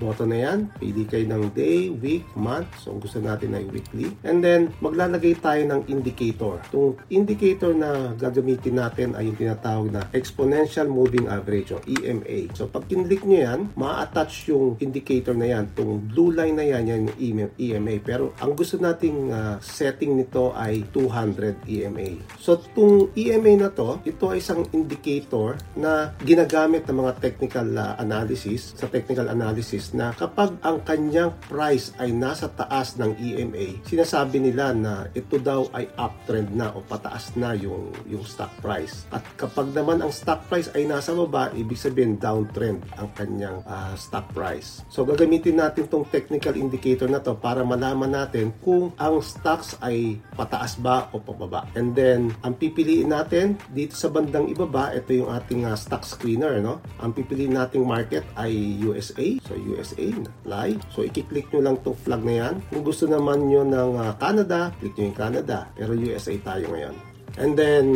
button 0.00 0.32
na 0.32 0.38
yan. 0.40 0.58
Pili 0.80 1.04
kayo 1.04 1.28
ng 1.28 1.52
day, 1.52 1.92
week, 1.92 2.24
month. 2.32 2.72
So, 2.80 2.96
ang 2.96 3.00
gusto 3.04 3.20
natin 3.20 3.52
ay 3.52 3.68
weekly. 3.68 4.16
And 4.24 4.40
then, 4.40 4.72
maglalagay 4.80 5.36
tayo 5.44 5.60
ng 5.68 5.92
indicator. 5.92 6.64
Itong 6.72 6.96
indicator 7.12 7.76
na 7.76 8.16
gagamitin 8.16 8.80
natin 8.80 9.12
ay 9.12 9.28
yung 9.28 9.36
tinatawag 9.36 9.92
na 9.92 10.02
exponential 10.16 10.88
moving 10.88 11.28
average 11.28 11.76
o 11.76 11.78
EMA. 11.84 12.48
So, 12.56 12.72
pag 12.72 12.88
kinlik 12.88 13.20
nyo 13.28 13.38
yan, 13.44 13.60
ma-attach 13.76 14.48
yung 14.48 14.80
indicator 14.80 15.36
na 15.36 15.52
yan. 15.52 15.68
Itong 15.76 16.08
blue 16.08 16.32
line 16.32 16.56
na 16.56 16.64
yan, 16.64 16.82
yan 16.88 17.00
yung 17.12 17.52
EMA. 17.60 17.94
Pero, 18.14 18.30
ang 18.38 18.54
gusto 18.54 18.78
nating 18.78 19.34
ah, 19.34 19.58
setting 19.58 20.14
nito 20.14 20.54
ay 20.54 20.86
200 20.94 21.66
EMA. 21.66 22.22
So, 22.38 22.62
itong 22.62 23.10
EMA 23.18 23.58
na 23.58 23.74
to, 23.74 23.98
ito 24.06 24.30
ay 24.30 24.38
isang 24.38 24.62
indicator 24.70 25.58
na 25.74 26.14
ginagamit 26.22 26.86
ng 26.86 26.94
mga 26.94 27.18
technical 27.18 27.66
ah, 27.74 27.98
analysis, 27.98 28.78
sa 28.78 28.86
technical 28.86 29.26
analysis 29.26 29.90
na 29.98 30.14
kapag 30.14 30.54
ang 30.62 30.86
kanyang 30.86 31.34
price 31.50 31.90
ay 31.98 32.14
nasa 32.14 32.46
taas 32.54 32.94
ng 33.02 33.18
EMA, 33.18 33.82
sinasabi 33.82 34.38
nila 34.38 34.70
na 34.70 35.10
ito 35.10 35.34
daw 35.42 35.66
ay 35.74 35.90
uptrend 35.98 36.54
na 36.54 36.70
o 36.70 36.86
pataas 36.86 37.34
na 37.34 37.58
yung, 37.58 37.90
yung 38.06 38.22
stock 38.22 38.54
price. 38.62 39.10
At 39.10 39.26
kapag 39.34 39.74
naman 39.74 39.98
ang 39.98 40.14
stock 40.14 40.46
price 40.46 40.70
ay 40.78 40.86
nasa 40.86 41.10
baba, 41.18 41.50
ibig 41.50 41.82
sabihin 41.82 42.14
downtrend 42.22 42.78
ang 42.94 43.10
kanyang 43.18 43.58
ah, 43.66 43.98
stock 43.98 44.30
price. 44.30 44.86
So 44.86 45.02
gagamitin 45.02 45.58
natin 45.58 45.90
tong 45.90 46.06
technical 46.06 46.54
indicator 46.54 47.10
na 47.10 47.18
to 47.18 47.34
para 47.34 47.66
malaman 47.66 48.03
natin 48.08 48.52
kung 48.60 48.92
ang 49.00 49.20
stocks 49.20 49.78
ay 49.80 50.20
pataas 50.34 50.76
ba 50.80 51.08
o 51.14 51.20
pababa. 51.22 51.68
And 51.78 51.96
then, 51.96 52.34
ang 52.42 52.58
pipiliin 52.58 53.12
natin 53.12 53.56
dito 53.70 53.94
sa 53.96 54.10
bandang 54.10 54.50
ibaba, 54.50 54.92
ito 54.92 55.14
yung 55.14 55.30
ating 55.30 55.68
ah, 55.68 55.78
stock 55.78 56.04
screener. 56.04 56.60
No? 56.60 56.80
Ang 57.00 57.16
pipiliin 57.16 57.56
nating 57.56 57.84
market 57.86 58.26
ay 58.34 58.80
USA. 58.82 59.26
So 59.46 59.56
USA, 59.56 60.06
apply. 60.10 60.80
So 60.92 61.06
i-click 61.06 61.48
nyo 61.54 61.60
lang 61.70 61.76
tong 61.80 61.96
flag 61.96 62.22
na 62.26 62.34
yan. 62.46 62.54
Kung 62.68 62.84
gusto 62.84 63.08
naman 63.08 63.48
nyo 63.48 63.62
ng 63.62 63.90
ah, 64.00 64.12
Canada, 64.18 64.74
click 64.82 64.94
nyo 64.98 65.04
yung 65.12 65.18
Canada. 65.18 65.68
Pero 65.78 65.94
USA 65.94 66.34
tayo 66.42 66.66
ngayon. 66.72 67.13
And 67.34 67.58
then, 67.58 67.86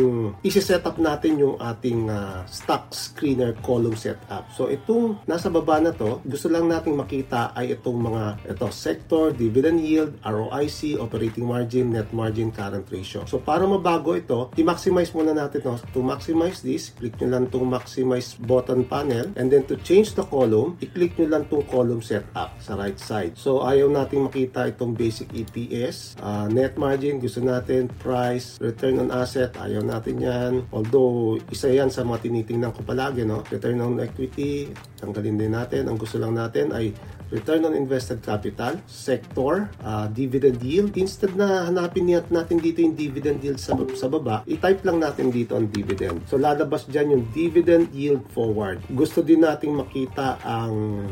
isi-set 0.43 0.83
up 0.83 0.99
natin 0.99 1.39
yung 1.39 1.55
ating 1.59 2.11
uh, 2.11 2.43
stock 2.47 2.91
screener 2.91 3.55
column 3.63 3.95
setup. 3.95 4.51
So, 4.51 4.67
itong 4.67 5.23
nasa 5.23 5.47
baba 5.47 5.79
na 5.79 5.95
to, 5.95 6.19
gusto 6.27 6.51
lang 6.51 6.67
nating 6.67 6.95
makita 6.95 7.55
ay 7.55 7.71
itong 7.75 7.99
mga 7.99 8.23
ito, 8.51 8.67
sector, 8.71 9.31
dividend 9.31 9.79
yield, 9.79 10.19
ROIC, 10.27 10.99
operating 10.99 11.47
margin, 11.47 11.95
net 11.95 12.11
margin, 12.11 12.51
current 12.51 12.83
ratio. 12.91 13.23
So, 13.23 13.39
para 13.39 13.63
mabago 13.63 14.15
ito, 14.15 14.51
i-maximize 14.59 15.15
muna 15.15 15.31
natin 15.31 15.63
to. 15.63 15.73
To 15.95 15.99
maximize 16.03 16.59
this, 16.59 16.91
click 16.91 17.15
nyo 17.23 17.39
lang 17.39 17.47
itong 17.47 17.67
maximize 17.67 18.35
button 18.35 18.83
panel. 18.83 19.31
And 19.39 19.47
then, 19.47 19.63
to 19.71 19.79
change 19.79 20.19
the 20.19 20.27
column, 20.27 20.75
i-click 20.83 21.15
nyo 21.15 21.39
lang 21.39 21.47
itong 21.47 21.63
column 21.71 22.03
setup 22.03 22.59
sa 22.59 22.75
right 22.75 22.99
side. 22.99 23.39
So, 23.39 23.63
ayaw 23.63 23.87
nating 23.87 24.27
makita 24.27 24.67
itong 24.67 24.99
basic 24.99 25.31
EPS, 25.31 26.19
uh, 26.19 26.51
net 26.51 26.75
margin, 26.75 27.23
gusto 27.23 27.39
natin, 27.39 27.87
price, 28.03 28.59
return 28.59 28.99
on 28.99 29.09
asset, 29.29 29.53
ayaw 29.61 29.85
natin 29.85 30.17
yan. 30.17 30.53
Although, 30.73 31.37
isa 31.53 31.69
yan 31.69 31.93
sa 31.93 32.01
mga 32.01 32.25
tinitingnan 32.25 32.73
ko 32.73 32.81
palagi, 32.81 33.29
no? 33.29 33.45
Return 33.45 33.77
on 33.77 34.01
equity, 34.01 34.73
tanggalin 34.97 35.37
din 35.37 35.53
natin. 35.53 35.85
Ang 35.85 36.01
gusto 36.01 36.17
lang 36.17 36.33
natin 36.33 36.73
ay 36.73 36.89
return 37.29 37.65
on 37.65 37.73
invested 37.77 38.21
capital, 38.25 38.81
sector, 38.89 39.69
uh, 39.85 40.09
dividend 40.09 40.61
yield. 40.61 40.97
Instead 40.97 41.37
na 41.37 41.69
hanapin 41.69 42.09
natin 42.09 42.57
dito 42.57 42.81
yung 42.81 42.97
dividend 42.97 43.39
yield 43.45 43.61
sa, 43.61 43.77
sa 43.93 44.09
baba, 44.09 44.41
i-type 44.49 44.81
lang 44.85 45.01
natin 45.01 45.29
dito 45.29 45.53
ang 45.53 45.69
dividend. 45.69 46.25
So 46.25 46.41
lalabas 46.41 46.89
dyan 46.89 47.13
yung 47.13 47.23
dividend 47.31 47.93
yield 47.93 48.25
forward. 48.33 48.81
Gusto 48.93 49.21
din 49.21 49.45
nating 49.45 49.77
makita 49.77 50.41
ang 50.41 51.05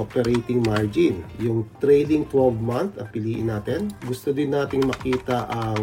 operating 0.00 0.64
margin, 0.64 1.26
yung 1.42 1.68
trailing 1.82 2.24
12 2.30 2.56
month, 2.58 2.92
ang 2.96 3.08
piliin 3.12 3.52
natin. 3.52 3.92
Gusto 4.06 4.32
din 4.32 4.54
nating 4.54 4.86
makita 4.88 5.50
ang 5.50 5.82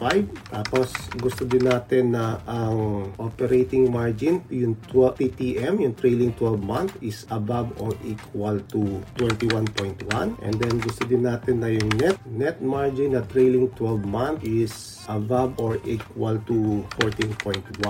Tapos, 0.51 0.89
gusto 1.19 1.43
din 1.49 1.67
natin 1.67 2.15
na 2.15 2.39
ang 2.47 3.11
operating 3.19 3.91
margin, 3.91 4.45
yung 4.53 4.79
12 4.91 5.19
TTM, 5.19 5.83
yung 5.83 5.95
trailing 5.99 6.31
12 6.37 6.61
month 6.63 6.93
is 7.03 7.27
above 7.33 7.73
or 7.83 7.97
equal 8.05 8.61
to 8.71 9.03
21.1. 9.19 10.07
And 10.43 10.55
then, 10.57 10.79
gusto 10.79 11.03
din 11.09 11.27
natin 11.27 11.65
na 11.65 11.73
yung 11.73 11.91
net, 11.99 12.19
net 12.29 12.63
margin 12.63 13.19
na 13.19 13.23
trailing 13.27 13.73
12 13.75 14.05
month 14.07 14.45
is 14.45 14.99
above 15.09 15.57
or 15.57 15.81
equal 15.89 16.37
to 16.45 16.85
14.1. 17.01 17.81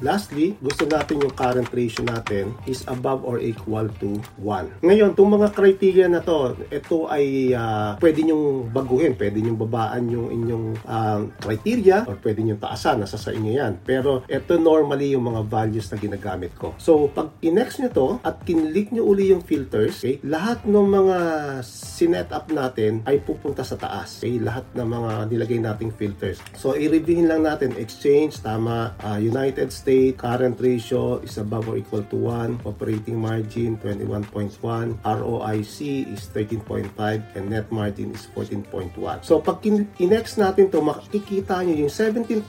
Lastly, 0.00 0.54
gusto 0.62 0.86
natin 0.86 1.26
yung 1.26 1.34
current 1.34 1.66
ratio 1.74 2.06
natin 2.06 2.54
is 2.70 2.86
above 2.86 3.26
or 3.26 3.42
equal 3.42 3.90
to 3.98 4.22
1. 4.40 4.86
Ngayon, 4.86 5.17
itong 5.18 5.34
mga 5.34 5.50
criteria 5.50 6.06
na 6.06 6.22
to, 6.22 6.54
ito 6.70 7.10
ay 7.10 7.50
uh, 7.50 7.98
pwede 7.98 8.22
nyong 8.22 8.70
baguhin, 8.70 9.18
pwede 9.18 9.42
nyong 9.42 9.58
babaan 9.58 10.06
yung 10.06 10.30
inyong 10.30 10.66
uh, 10.86 11.26
criteria 11.42 12.06
or 12.06 12.22
pwede 12.22 12.46
nyong 12.46 12.62
taasan, 12.62 13.02
nasa 13.02 13.18
sa 13.18 13.34
inyo 13.34 13.50
yan. 13.50 13.82
Pero 13.82 14.22
ito 14.30 14.54
normally 14.62 15.18
yung 15.18 15.26
mga 15.26 15.42
values 15.50 15.90
na 15.90 15.98
ginagamit 15.98 16.54
ko. 16.54 16.78
So, 16.78 17.10
pag 17.10 17.34
i-next 17.42 17.82
nyo 17.82 17.90
to 17.90 18.08
at 18.22 18.46
kinlik 18.46 18.94
nyo 18.94 19.10
uli 19.10 19.34
yung 19.34 19.42
filters, 19.42 19.98
okay, 19.98 20.22
lahat 20.22 20.62
ng 20.62 20.86
mga 20.86 21.18
sinet 21.66 22.30
up 22.30 22.46
natin 22.54 23.02
ay 23.02 23.18
pupunta 23.18 23.66
sa 23.66 23.74
taas. 23.74 24.22
Okay, 24.22 24.38
lahat 24.38 24.70
ng 24.78 24.86
mga 24.86 25.34
nilagay 25.34 25.58
nating 25.58 25.90
filters. 25.98 26.38
So, 26.54 26.78
i-reviewin 26.78 27.26
lang 27.26 27.42
natin, 27.42 27.74
exchange, 27.74 28.38
tama, 28.38 28.94
uh, 29.02 29.18
United 29.18 29.74
States, 29.74 30.14
current 30.14 30.62
ratio 30.62 31.18
is 31.26 31.42
above 31.42 31.66
or 31.66 31.74
equal 31.74 32.06
to 32.06 32.14
1, 32.14 32.62
operating 32.62 33.18
margin 33.18 33.74
21.1, 33.82 35.07
ROIC 35.16 36.12
is 36.12 36.28
13.5, 36.36 36.98
14.5 36.98 37.36
and 37.36 37.44
net 37.50 37.66
margin 37.72 38.12
is 38.12 38.26
14.1. 38.34 39.24
So 39.24 39.40
pag 39.40 39.64
in-next 39.64 40.36
natin 40.36 40.68
to 40.70 40.84
makikita 40.84 41.64
nyo 41.64 41.74
yung 41.86 41.92
17,000 41.92 42.44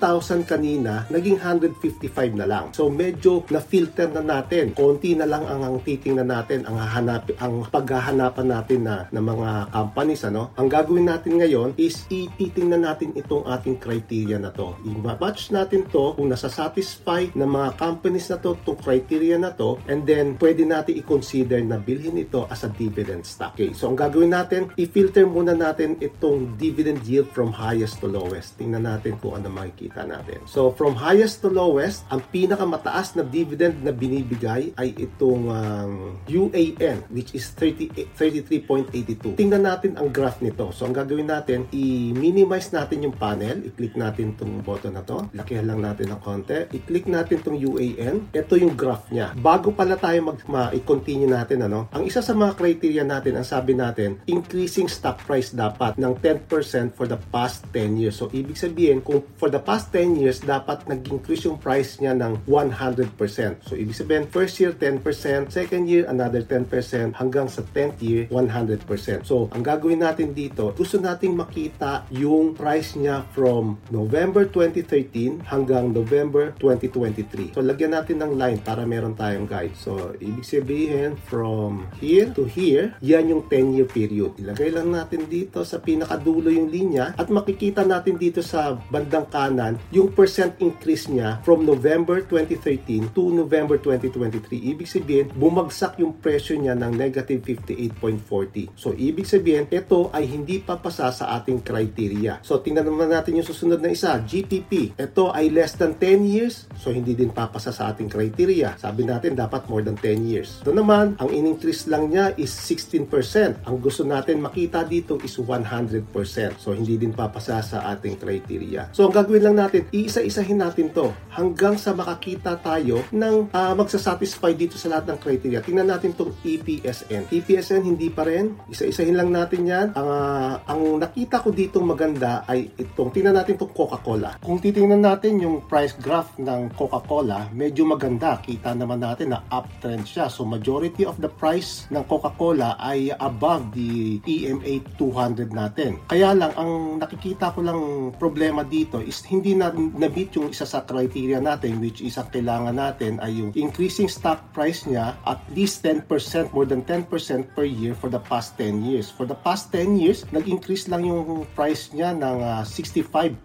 kanina 0.46 1.06
naging 1.08 1.40
155 1.40 2.40
na 2.40 2.46
lang. 2.46 2.66
So 2.76 2.92
medyo 2.92 3.46
na-filter 3.50 4.12
na 4.12 4.24
natin. 4.24 4.76
Konti 4.76 5.16
na 5.16 5.26
lang 5.30 5.46
ang, 5.46 5.62
ang 5.64 5.78
titingnan 5.84 6.30
natin, 6.30 6.68
ang 6.68 6.78
hahanap 6.78 7.32
ang 7.40 7.64
paghahanapan 7.70 8.48
natin 8.48 8.80
na 8.84 8.96
ng 9.14 9.26
mga 9.26 9.50
companies 9.72 10.26
ano. 10.26 10.52
Ang 10.58 10.68
gagawin 10.68 11.08
natin 11.08 11.40
ngayon 11.40 11.70
is 11.78 12.04
ititingnan 12.10 12.84
natin 12.84 13.14
itong 13.16 13.46
ating 13.46 13.78
criteria 13.78 14.42
na 14.42 14.52
to. 14.52 14.76
I-match 14.84 15.54
natin 15.54 15.86
to 15.94 16.18
kung 16.18 16.30
nasa-satisfy 16.32 17.32
ng 17.38 17.50
mga 17.50 17.70
companies 17.78 18.28
na 18.34 18.42
to, 18.42 18.58
itong 18.58 18.80
criteria 18.82 19.38
na 19.38 19.54
to, 19.54 19.78
and 19.86 20.04
then 20.10 20.36
pwede 20.42 20.66
natin 20.66 20.98
i-consider 20.98 21.62
na 21.62 21.78
bilhin 21.78 22.18
ito 22.18 22.49
as 22.50 22.66
a 22.66 22.70
dividend 22.74 23.24
stock. 23.26 23.54
Okay, 23.56 23.72
so 23.72 23.90
ang 23.90 23.98
gagawin 23.98 24.34
natin, 24.34 24.74
i-filter 24.76 25.26
muna 25.30 25.54
natin 25.54 25.96
itong 26.02 26.58
dividend 26.58 27.02
yield 27.06 27.30
from 27.32 27.54
highest 27.54 28.02
to 28.02 28.08
lowest. 28.10 28.58
Tingnan 28.58 28.84
natin 28.86 29.18
kung 29.22 29.38
ano 29.38 29.48
makikita 29.54 30.04
natin. 30.06 30.42
So, 30.50 30.74
from 30.74 30.98
highest 30.98 31.46
to 31.46 31.50
lowest, 31.52 32.08
ang 32.10 32.24
pinakamataas 32.34 33.20
na 33.20 33.24
dividend 33.28 33.84
na 33.84 33.92
binibigay 33.94 34.74
ay 34.80 34.96
itong 34.98 35.52
um, 35.52 36.18
UAN, 36.26 37.04
which 37.12 37.36
is 37.36 37.52
33.82. 37.54 39.36
Tingnan 39.36 39.64
natin 39.68 40.00
ang 40.00 40.10
graph 40.10 40.42
nito. 40.42 40.72
So, 40.72 40.88
ang 40.88 40.96
gagawin 40.96 41.30
natin, 41.30 41.68
i-minimize 41.70 42.72
natin 42.72 43.06
yung 43.06 43.16
panel. 43.16 43.62
I-click 43.68 44.00
natin 44.00 44.34
itong 44.40 44.64
button 44.64 44.96
na 44.96 45.04
to. 45.04 45.28
Lakihan 45.36 45.68
lang 45.68 45.84
natin 45.84 46.16
ng 46.16 46.22
konti. 46.24 46.66
I-click 46.72 47.06
natin 47.12 47.44
itong 47.44 47.60
UAN. 47.60 48.32
Ito 48.32 48.56
yung 48.56 48.74
graph 48.74 49.12
niya. 49.12 49.36
Bago 49.36 49.76
pala 49.76 50.00
tayo 50.00 50.34
mag-continue 50.48 51.30
natin, 51.30 51.68
ano, 51.68 51.92
ang 51.92 52.08
isa 52.08 52.24
sa 52.24 52.34
mga 52.40 52.56
criteria 52.56 53.04
natin, 53.04 53.36
ang 53.36 53.44
sabi 53.44 53.76
natin, 53.76 54.24
increasing 54.32 54.88
stock 54.88 55.20
price 55.28 55.52
dapat 55.52 56.00
ng 56.00 56.16
10% 56.24 56.96
for 56.96 57.06
the 57.06 57.20
past 57.30 57.68
10 57.76 58.00
years. 58.00 58.16
So, 58.16 58.32
ibig 58.32 58.56
sabihin, 58.56 59.04
kung 59.04 59.28
for 59.36 59.52
the 59.52 59.60
past 59.60 59.92
10 59.92 60.16
years, 60.16 60.40
dapat 60.40 60.88
nag-increase 60.88 61.46
yung 61.46 61.60
price 61.60 62.00
niya 62.00 62.16
ng 62.16 62.48
100%. 62.48 63.68
So, 63.68 63.76
ibig 63.76 63.94
sabihin, 63.94 64.32
first 64.32 64.56
year, 64.64 64.72
10%, 64.72 65.52
second 65.52 65.84
year, 65.92 66.08
another 66.08 66.42
10%, 66.42 67.20
hanggang 67.20 67.52
sa 67.52 67.62
10th 67.76 68.00
year, 68.00 68.24
100%. 68.32 69.28
So, 69.28 69.52
ang 69.52 69.62
gagawin 69.62 70.00
natin 70.00 70.32
dito, 70.32 70.72
gusto 70.72 70.96
nating 70.96 71.36
makita 71.36 72.08
yung 72.16 72.56
price 72.56 72.96
niya 72.96 73.28
from 73.36 73.78
November 73.92 74.48
2013 74.48 75.44
hanggang 75.44 75.92
November 75.92 76.56
2023. 76.62 77.58
So, 77.58 77.62
lagyan 77.66 77.98
natin 77.98 78.24
ng 78.24 78.40
line 78.40 78.60
para 78.64 78.88
meron 78.88 79.18
tayong 79.18 79.50
guide. 79.50 79.76
So, 79.76 80.16
ibig 80.22 80.48
sabihin, 80.48 81.20
from 81.28 81.90
here 82.30 82.38
to 82.38 82.46
here, 82.46 82.86
yan 83.02 83.34
yung 83.34 83.44
10-year 83.50 83.90
period. 83.90 84.38
Ilagay 84.38 84.70
lang 84.70 84.94
natin 84.94 85.26
dito 85.26 85.66
sa 85.66 85.82
pinakadulo 85.82 86.54
yung 86.54 86.70
linya 86.70 87.18
at 87.18 87.34
makikita 87.34 87.82
natin 87.82 88.22
dito 88.22 88.46
sa 88.46 88.78
bandang 88.94 89.26
kanan 89.34 89.82
yung 89.90 90.14
percent 90.14 90.54
increase 90.62 91.10
niya 91.10 91.42
from 91.42 91.66
November 91.66 92.22
2013 92.22 93.10
to 93.18 93.34
November 93.34 93.82
2023. 93.82 94.78
Ibig 94.78 94.88
sabihin, 94.88 95.26
bumagsak 95.34 95.98
yung 95.98 96.22
presyo 96.22 96.54
niya 96.62 96.78
ng 96.78 96.94
negative 96.94 97.42
58.40. 97.42 98.78
So, 98.78 98.94
ibig 98.94 99.26
sabihin, 99.26 99.66
ito 99.74 100.14
ay 100.14 100.30
hindi 100.30 100.62
papasa 100.62 101.10
sa 101.10 101.34
ating 101.42 101.66
criteria. 101.66 102.38
So, 102.46 102.62
tingnan 102.62 102.86
naman 102.86 103.10
natin 103.10 103.42
yung 103.42 103.48
susunod 103.48 103.82
na 103.82 103.90
isa, 103.90 104.22
GPP. 104.22 105.00
Ito 105.00 105.34
ay 105.34 105.50
less 105.50 105.74
than 105.74 105.98
10 105.98 106.30
years, 106.30 106.70
so 106.78 106.94
hindi 106.94 107.18
din 107.18 107.34
papasa 107.34 107.74
sa 107.74 107.90
ating 107.90 108.12
criteria. 108.12 108.78
Sabi 108.78 109.08
natin, 109.08 109.34
dapat 109.34 109.66
more 109.72 109.82
than 109.82 109.98
10 109.98 110.30
years. 110.30 110.62
Ito 110.62 110.76
naman, 110.76 111.18
ang 111.18 111.30
in-increase 111.32 111.88
lang 111.88 112.12
niya 112.12 112.19
is 112.36 112.52
16%. 112.52 113.64
Ang 113.64 113.78
gusto 113.80 114.04
natin 114.04 114.44
makita 114.44 114.84
dito 114.84 115.16
is 115.24 115.40
100%. 115.40 116.12
So, 116.60 116.76
hindi 116.76 117.00
din 117.00 117.16
papasa 117.16 117.64
sa 117.64 117.88
ating 117.96 118.20
criteria. 118.20 118.92
So, 118.92 119.08
ang 119.08 119.14
gagawin 119.16 119.48
lang 119.48 119.58
natin, 119.64 119.88
iisa-isahin 119.96 120.60
natin 120.60 120.92
to 120.92 121.16
hanggang 121.32 121.80
sa 121.80 121.96
makakita 121.96 122.60
tayo 122.60 123.06
ng 123.16 123.54
uh, 123.56 123.74
magsasatisfy 123.80 124.52
dito 124.58 124.76
sa 124.76 124.92
lahat 124.92 125.16
ng 125.16 125.20
criteria. 125.24 125.64
Tingnan 125.64 125.88
natin 125.88 126.12
tong 126.18 126.36
EPSN. 126.44 127.32
EPSN 127.32 127.82
hindi 127.88 128.12
pa 128.12 128.28
rin. 128.28 128.60
Isa-isahin 128.68 129.16
lang 129.16 129.32
natin 129.32 129.64
yan. 129.64 129.88
Ang, 129.96 130.10
uh, 130.10 130.54
ang 130.68 130.82
nakita 131.00 131.40
ko 131.40 131.56
dito 131.56 131.80
maganda 131.80 132.44
ay 132.50 132.74
itong, 132.76 133.14
tingnan 133.14 133.38
natin 133.38 133.56
itong 133.56 133.72
Coca-Cola. 133.72 134.42
Kung 134.42 134.58
titingnan 134.58 135.06
natin 135.06 135.38
yung 135.40 135.70
price 135.70 135.94
graph 135.96 136.36
ng 136.42 136.74
Coca-Cola, 136.74 137.48
medyo 137.54 137.86
maganda. 137.86 138.42
Kita 138.42 138.74
naman 138.74 139.06
natin 139.06 139.32
na 139.38 139.46
uptrend 139.54 140.10
siya. 140.10 140.26
So 140.28 140.44
majority 140.44 141.06
of 141.06 141.22
the 141.22 141.30
price 141.30 141.86
ng 141.94 142.02
Coca-Cola 142.10 142.76
ay 142.82 143.14
above 143.14 143.70
the 143.78 144.18
EMA 144.26 144.82
200 144.98 145.54
natin. 145.54 146.02
Kaya 146.10 146.34
lang, 146.34 146.52
ang 146.58 146.98
nakikita 146.98 147.54
ko 147.54 147.62
lang 147.62 147.80
problema 148.18 148.66
dito 148.66 148.98
is 148.98 149.22
hindi 149.30 149.54
na 149.54 149.70
nabit 149.72 150.42
yung 150.42 150.50
isa 150.50 150.66
sa 150.66 150.82
criteria 150.82 151.38
natin 151.38 151.78
which 151.78 152.02
is 152.02 152.18
ang 152.18 152.34
kailangan 152.34 152.74
natin 152.74 153.22
ay 153.22 153.38
yung 153.38 153.54
increasing 153.54 154.10
stock 154.10 154.42
price 154.58 154.90
niya 154.90 155.14
at 155.30 155.38
least 155.54 155.86
10% 155.86 156.10
more 156.50 156.66
than 156.66 156.82
10% 156.82 157.06
per 157.54 157.70
year 157.70 157.94
for 157.94 158.10
the 158.10 158.20
past 158.26 158.58
10 158.58 158.82
years. 158.82 159.14
For 159.14 159.30
the 159.30 159.38
past 159.38 159.70
10 159.70 160.02
years, 160.02 160.26
nag-increase 160.34 160.90
lang 160.90 161.06
yung 161.06 161.46
price 161.54 161.94
niya 161.94 162.18
ng 162.18 162.42
uh, 162.42 162.66
65% 162.66 163.38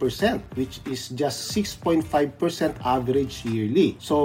which 0.57 0.81
is 0.89 1.13
just 1.13 1.53
6.5% 1.53 2.07
average 2.81 3.45
yearly. 3.45 4.01
So, 4.01 4.17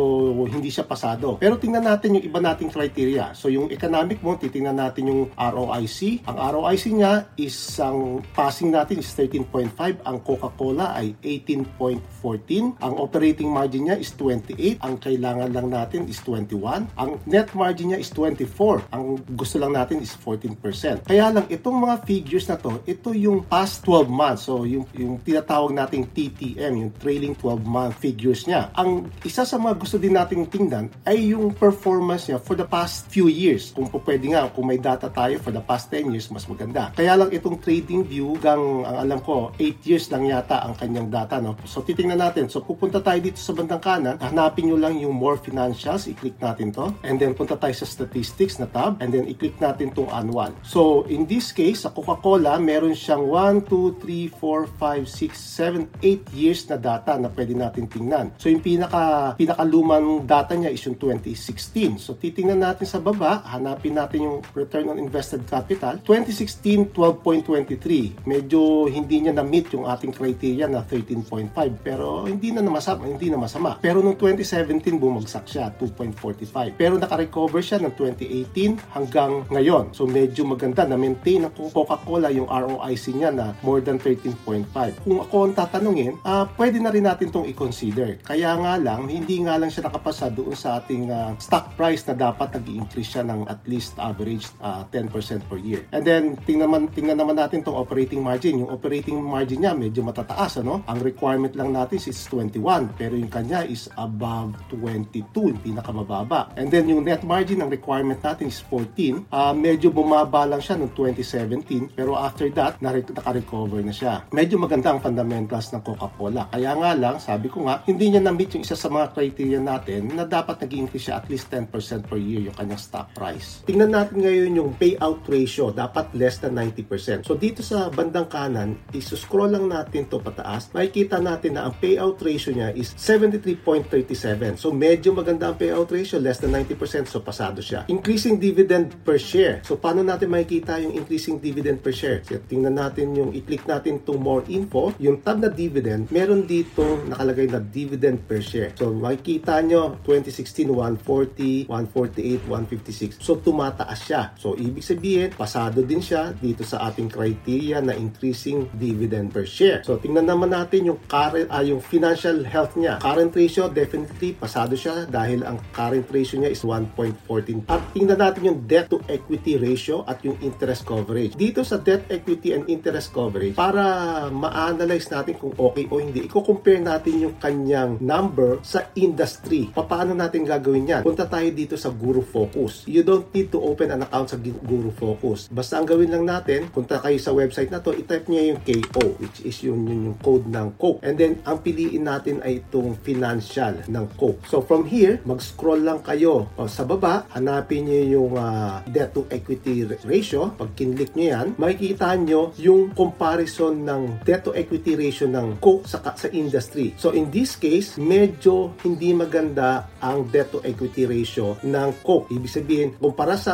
hindi 0.48 0.72
siya 0.72 0.88
pasado. 0.88 1.36
Pero 1.42 1.60
tingnan 1.60 1.84
natin 1.84 2.16
yung 2.16 2.26
iba 2.26 2.40
nating 2.40 2.72
criteria. 2.72 3.36
So, 3.36 3.52
yung 3.52 3.74
economic 3.74 4.22
mo, 4.30 4.38
titingnan 4.38 4.78
natin 4.78 5.10
yung 5.10 5.24
ROIC. 5.34 6.22
Ang 6.30 6.38
ROIC 6.38 6.84
niya 6.94 7.26
is 7.34 7.58
ang 7.82 8.22
passing 8.38 8.70
natin 8.70 9.02
is 9.02 9.10
13.5. 9.18 10.06
Ang 10.06 10.18
Coca-Cola 10.22 10.94
ay 10.94 11.18
18.14. 11.26 12.78
Ang 12.78 12.94
operating 13.02 13.50
margin 13.50 13.90
niya 13.90 13.98
is 13.98 14.14
28. 14.14 14.78
Ang 14.86 15.02
kailangan 15.02 15.50
lang 15.50 15.74
natin 15.74 16.06
is 16.06 16.22
21. 16.22 16.86
Ang 16.94 17.12
net 17.26 17.50
margin 17.58 17.90
niya 17.90 18.00
is 18.06 18.14
24. 18.14 18.94
Ang 18.94 19.18
gusto 19.34 19.58
lang 19.58 19.74
natin 19.74 19.98
is 20.06 20.14
14%. 20.14 21.10
Kaya 21.10 21.34
lang, 21.34 21.50
itong 21.50 21.78
mga 21.82 22.06
figures 22.06 22.46
na 22.46 22.62
to, 22.62 22.78
ito 22.86 23.10
yung 23.18 23.42
past 23.50 23.82
12 23.82 24.06
months. 24.06 24.46
So, 24.46 24.70
yung, 24.70 24.86
yung 24.94 25.18
tinatawag 25.26 25.74
nating 25.74 26.14
TTM, 26.14 26.86
yung 26.86 26.92
trailing 27.02 27.34
12-month 27.34 27.98
figures 27.98 28.46
niya. 28.46 28.70
Ang 28.78 29.10
isa 29.26 29.48
sa 29.48 29.58
mga 29.58 29.80
gusto 29.80 29.98
din 29.98 30.14
nating 30.14 30.52
tingnan 30.52 30.92
ay 31.08 31.32
yung 31.34 31.56
performance 31.56 32.28
niya 32.28 32.38
for 32.38 32.54
the 32.54 32.68
past 32.68 33.08
few 33.08 33.32
years. 33.32 33.72
Kung 33.72 33.88
pwede 34.10 34.26
nga, 34.34 34.50
kung 34.50 34.66
may 34.66 34.82
data 34.82 35.06
tayo 35.14 35.38
for 35.38 35.54
the 35.54 35.62
past 35.62 35.94
10 35.94 36.10
years, 36.10 36.34
mas 36.34 36.50
maganda. 36.50 36.90
Kaya 36.98 37.14
lang 37.14 37.30
itong 37.30 37.62
trading 37.62 38.02
view, 38.02 38.34
gang, 38.42 38.82
ang 38.82 38.98
alam 39.06 39.20
ko, 39.22 39.54
8 39.54 39.86
years 39.86 40.10
lang 40.10 40.26
yata 40.26 40.66
ang 40.66 40.74
kanyang 40.74 41.14
data. 41.14 41.38
No? 41.38 41.54
So, 41.70 41.86
titingnan 41.86 42.18
natin. 42.18 42.50
So, 42.50 42.66
pupunta 42.66 42.98
tayo 42.98 43.22
dito 43.22 43.38
sa 43.38 43.54
bandang 43.54 43.78
kanan. 43.78 44.18
Hanapin 44.18 44.66
nyo 44.66 44.82
lang 44.82 44.98
yung 44.98 45.14
more 45.14 45.38
financials. 45.38 46.10
I-click 46.10 46.42
natin 46.42 46.74
to. 46.74 46.90
And 47.06 47.22
then, 47.22 47.38
punta 47.38 47.54
tayo 47.54 47.76
sa 47.78 47.86
statistics 47.86 48.58
na 48.58 48.66
tab. 48.66 48.98
And 48.98 49.14
then, 49.14 49.30
i-click 49.30 49.62
natin 49.62 49.94
tong 49.94 50.10
annual. 50.10 50.58
So, 50.66 51.06
in 51.06 51.30
this 51.30 51.54
case, 51.54 51.86
sa 51.86 51.94
Coca-Cola, 51.94 52.58
meron 52.58 52.98
siyang 52.98 53.30
1, 53.30 53.70
2, 53.70 54.02
3, 54.02 54.34
4, 54.42 55.06
5, 55.06 55.06
6, 55.06 55.38
7, 55.38 55.86
8 56.02 56.34
years 56.34 56.66
na 56.66 56.82
data 56.82 57.14
na 57.22 57.30
pwede 57.30 57.54
natin 57.54 57.86
tingnan. 57.86 58.34
So, 58.42 58.50
yung 58.50 58.66
pinaka, 58.66 59.38
pinakalumang 59.38 60.26
data 60.26 60.58
niya 60.58 60.74
is 60.74 60.82
yung 60.82 60.98
2016. 60.98 62.02
So, 62.02 62.18
titingnan 62.18 62.66
natin 62.66 62.90
sa 62.90 62.98
baba, 62.98 63.46
hanapin 63.46 63.99
natin 64.00 64.32
yung 64.32 64.38
return 64.56 64.88
on 64.88 64.98
invested 64.98 65.44
capital. 65.44 66.00
2016, 66.08 66.96
12.23. 66.96 68.24
Medyo 68.24 68.88
hindi 68.88 69.28
niya 69.28 69.36
na-meet 69.36 69.76
yung 69.76 69.86
ating 69.86 70.16
criteria 70.16 70.72
na 70.72 70.82
13.5 70.88 71.52
pero 71.84 72.24
hindi 72.24 72.56
na 72.56 72.64
masama, 72.64 73.06
hindi 73.06 73.28
na 73.28 73.36
masama. 73.36 73.76
Pero 73.84 74.00
nung 74.00 74.16
2017 74.16 74.96
bumagsak 74.96 75.46
siya 75.50 75.74
2.45. 75.76 76.80
Pero 76.80 76.96
naka-recover 76.96 77.60
siya 77.60 77.84
ng 77.84 77.94
2018 77.98 78.96
hanggang 78.96 79.44
ngayon. 79.52 79.92
So 79.92 80.06
medyo 80.06 80.46
maganda 80.48 80.86
na 80.86 80.96
maintain 80.96 81.44
ng 81.44 81.54
Coca-Cola 81.56 82.30
yung 82.30 82.48
ROIC 82.48 83.06
niya 83.16 83.32
na 83.34 83.52
more 83.66 83.82
than 83.84 83.98
13.5. 83.98 84.70
Kung 85.04 85.20
ako 85.20 85.36
ang 85.50 85.54
tatanungin, 85.58 86.14
uh, 86.24 86.46
pwede 86.56 86.78
na 86.78 86.94
rin 86.94 87.06
natin 87.06 87.34
tong 87.34 87.48
i-consider. 87.50 88.22
Kaya 88.22 88.54
nga 88.60 88.78
lang, 88.78 89.10
hindi 89.10 89.42
nga 89.42 89.58
lang 89.58 89.74
siya 89.74 89.90
nakapasa 89.90 90.30
doon 90.30 90.54
sa 90.54 90.78
ating 90.78 91.10
uh, 91.10 91.34
stock 91.42 91.74
price 91.74 92.06
na 92.06 92.14
dapat 92.14 92.60
nag-increase 92.60 93.18
siya 93.18 93.24
ng 93.26 93.50
at 93.50 93.62
least 93.66 93.89
average 93.98 94.46
uh, 94.62 94.86
10% 94.92 95.10
per 95.50 95.58
year. 95.58 95.88
And 95.90 96.06
then, 96.06 96.38
tingnan, 96.46 96.70
naman, 96.70 96.82
tingnan 96.94 97.18
naman 97.18 97.40
natin 97.40 97.66
tong 97.66 97.80
operating 97.80 98.22
margin. 98.22 98.62
Yung 98.62 98.70
operating 98.70 99.18
margin 99.18 99.66
niya 99.66 99.74
medyo 99.74 100.06
matataas. 100.06 100.62
Ano? 100.62 100.86
Ang 100.86 101.00
requirement 101.02 101.56
lang 101.58 101.74
natin 101.74 101.98
is 101.98 102.20
21 102.28 102.94
pero 103.00 103.16
yung 103.16 103.32
kanya 103.32 103.64
is 103.66 103.88
above 103.96 104.54
22, 104.70 105.32
yung 105.34 105.62
pinakamababa. 105.64 106.52
And 106.60 106.68
then 106.68 106.92
yung 106.92 107.08
net 107.08 107.24
margin, 107.24 107.64
ang 107.64 107.72
requirement 107.72 108.20
natin 108.20 108.52
is 108.52 108.60
14. 108.68 109.32
Uh, 109.32 109.56
medyo 109.56 109.88
bumaba 109.90 110.44
lang 110.44 110.60
siya 110.60 110.76
noong 110.76 110.92
2017 110.94 111.96
pero 111.96 112.20
after 112.20 112.52
that, 112.52 112.78
naka-recover 112.84 113.80
na 113.80 113.96
siya. 113.96 114.28
Medyo 114.36 114.60
maganda 114.60 114.92
ang 114.92 115.00
fundamentals 115.00 115.72
ng 115.72 115.82
Coca-Cola. 115.82 116.52
Kaya 116.52 116.76
nga 116.76 116.92
lang, 116.92 117.16
sabi 117.24 117.48
ko 117.48 117.64
nga, 117.64 117.80
hindi 117.88 118.12
niya 118.12 118.20
na-meet 118.20 118.60
yung 118.60 118.64
isa 118.68 118.76
sa 118.76 118.92
mga 118.92 119.16
criteria 119.16 119.64
natin 119.64 120.12
na 120.12 120.28
dapat 120.28 120.60
nag-increase 120.68 121.08
siya 121.08 121.24
at 121.24 121.32
least 121.32 121.48
10% 121.48 121.72
per 122.04 122.20
year 122.20 122.52
yung 122.52 122.58
kanyang 122.60 122.82
stock 122.82 123.08
price. 123.16 123.64
Tingnan 123.64 123.79
natin 123.88 124.26
ngayon 124.26 124.52
yung 124.60 124.72
payout 124.76 125.24
ratio. 125.30 125.72
Dapat 125.72 126.12
less 126.18 126.42
than 126.44 126.58
90%. 126.58 127.24
So 127.24 127.40
dito 127.40 127.64
sa 127.64 127.88
bandang 127.88 128.28
kanan, 128.28 128.76
isuscroll 128.92 129.56
lang 129.56 129.72
natin 129.72 130.10
to 130.12 130.20
pataas. 130.20 130.74
Makikita 130.76 131.22
natin 131.24 131.56
na 131.56 131.70
ang 131.70 131.78
payout 131.78 132.20
ratio 132.20 132.52
niya 132.52 132.76
is 132.76 132.92
73.37. 132.98 134.60
So 134.60 134.74
medyo 134.74 135.16
maganda 135.16 135.54
ang 135.54 135.58
payout 135.62 135.88
ratio, 135.94 136.20
less 136.20 136.42
than 136.44 136.52
90%. 136.52 137.08
So 137.08 137.24
pasado 137.24 137.64
siya. 137.64 137.88
Increasing 137.88 138.42
dividend 138.42 139.00
per 139.08 139.22
share. 139.22 139.64
So 139.64 139.80
paano 139.80 140.04
natin 140.04 140.34
makikita 140.34 140.82
yung 140.82 140.98
increasing 140.98 141.40
dividend 141.40 141.80
per 141.80 141.94
share? 141.96 142.26
So, 142.26 142.42
tingnan 142.42 142.76
natin 142.76 143.14
yung 143.14 143.32
i-click 143.36 143.70
natin 143.70 144.02
to 144.04 144.18
more 144.18 144.42
info. 144.50 144.92
Yung 144.98 145.22
tab 145.22 145.38
na 145.40 145.48
dividend, 145.52 146.10
meron 146.10 146.50
dito 146.50 146.82
nakalagay 147.06 147.52
na 147.52 147.62
dividend 147.62 148.26
per 148.26 148.42
share. 148.42 148.74
So 148.74 148.90
makikita 148.90 149.62
nyo 149.62 150.00
2016 150.04 150.72
140, 150.72 151.70
148, 151.70 152.48
156. 152.48 153.22
So 153.22 153.38
tumataas 153.70 154.00
siya. 154.02 154.22
So 154.36 154.58
ibig 154.58 154.82
sabihin, 154.82 155.30
pasado 155.38 155.86
din 155.86 156.02
siya 156.02 156.34
dito 156.34 156.66
sa 156.66 156.90
ating 156.90 157.14
criteria 157.14 157.78
na 157.80 157.94
increasing 157.94 158.66
dividend 158.74 159.30
per 159.30 159.46
share. 159.46 159.86
So 159.86 160.02
tingnan 160.02 160.26
naman 160.26 160.50
natin 160.50 160.90
yung 160.90 161.00
current 161.06 161.46
uh, 161.54 161.62
yung 161.62 161.80
financial 161.80 162.42
health 162.42 162.74
niya. 162.74 162.98
Current 162.98 163.32
ratio 163.38 163.70
definitely 163.70 164.34
pasado 164.34 164.74
siya 164.74 165.06
dahil 165.06 165.46
ang 165.46 165.62
current 165.70 166.10
ratio 166.10 166.42
niya 166.42 166.52
is 166.52 166.66
1.14. 166.66 167.70
At 167.70 167.82
tingnan 167.94 168.18
natin 168.18 168.42
yung 168.50 168.60
debt 168.66 168.90
to 168.90 168.98
equity 169.06 169.62
ratio 169.62 170.02
at 170.10 170.26
yung 170.26 170.36
interest 170.42 170.84
coverage. 170.90 171.38
Dito 171.38 171.62
sa 171.62 171.78
debt 171.78 172.10
equity 172.10 172.58
and 172.58 172.66
interest 172.66 173.14
coverage 173.14 173.54
para 173.54 174.28
ma-analyze 174.34 175.06
natin 175.14 175.38
kung 175.38 175.54
okay 175.54 175.86
o 175.94 176.02
hindi. 176.02 176.26
Iko-compare 176.26 176.82
natin 176.82 177.30
yung 177.30 177.36
kanyang 177.38 178.02
number 178.02 178.58
sa 178.66 178.90
industry. 178.98 179.70
Paano 179.76 180.18
natin 180.18 180.48
gagawin 180.48 180.90
yan? 180.90 181.02
Punta 181.06 181.30
tayo 181.30 181.48
dito 181.54 181.76
sa 181.78 181.94
Guru 181.94 182.26
Focus. 182.26 182.88
You 182.90 183.06
don't 183.06 183.28
need 183.36 183.52
to 183.54 183.59
to 183.60 183.68
open 183.68 183.92
an 183.92 184.08
account 184.08 184.32
sa 184.32 184.38
Guru 184.40 184.96
Focus. 184.96 185.52
Basta 185.52 185.76
ang 185.76 185.84
gawin 185.84 186.08
lang 186.08 186.24
natin, 186.24 186.72
punta 186.72 187.04
kayo 187.04 187.20
sa 187.20 187.36
website 187.36 187.68
na 187.68 187.84
to, 187.84 187.92
i-type 187.92 188.32
niya 188.32 188.56
yung 188.56 188.60
KO, 188.64 189.20
which 189.20 189.44
is 189.44 189.60
yung, 189.68 189.84
yung, 189.84 190.02
yung 190.08 190.18
code 190.24 190.48
ng 190.48 190.80
Coke. 190.80 191.04
And 191.04 191.20
then, 191.20 191.44
ang 191.44 191.60
piliin 191.60 192.08
natin 192.08 192.40
ay 192.40 192.64
itong 192.64 192.96
financial 193.04 193.84
ng 193.84 194.06
Coke. 194.16 194.40
So, 194.48 194.64
from 194.64 194.88
here, 194.88 195.20
mag-scroll 195.28 195.84
lang 195.84 196.00
kayo. 196.00 196.48
O, 196.56 196.72
sa 196.72 196.88
baba, 196.88 197.28
hanapin 197.36 197.90
niyo 197.90 198.24
yung 198.24 198.40
uh, 198.40 198.80
debt 198.88 199.12
to 199.12 199.28
equity 199.28 199.84
ratio. 200.08 200.56
Pag 200.56 200.78
kinlik 200.80 201.12
niyo 201.18 201.36
yan, 201.36 201.48
makikita 201.60 202.16
niyo 202.16 202.56
yung 202.56 202.96
comparison 202.96 203.76
ng 203.84 204.24
debt 204.24 204.46
to 204.46 204.56
equity 204.56 204.96
ratio 204.96 205.28
ng 205.28 205.60
Coke 205.60 205.90
sa, 205.90 206.00
sa 206.16 206.28
industry. 206.32 206.96
So, 206.96 207.12
in 207.12 207.28
this 207.34 207.58
case, 207.58 207.98
medyo 208.00 208.78
hindi 208.86 209.12
maganda 209.12 209.90
ang 210.00 210.30
debt 210.30 210.54
to 210.54 210.62
equity 210.62 211.10
ratio 211.10 211.58
ng 211.66 212.06
Coke. 212.06 212.30
Ibig 212.30 212.52
sabihin, 212.52 212.90
kumpara 213.02 213.34
sa 213.40 213.49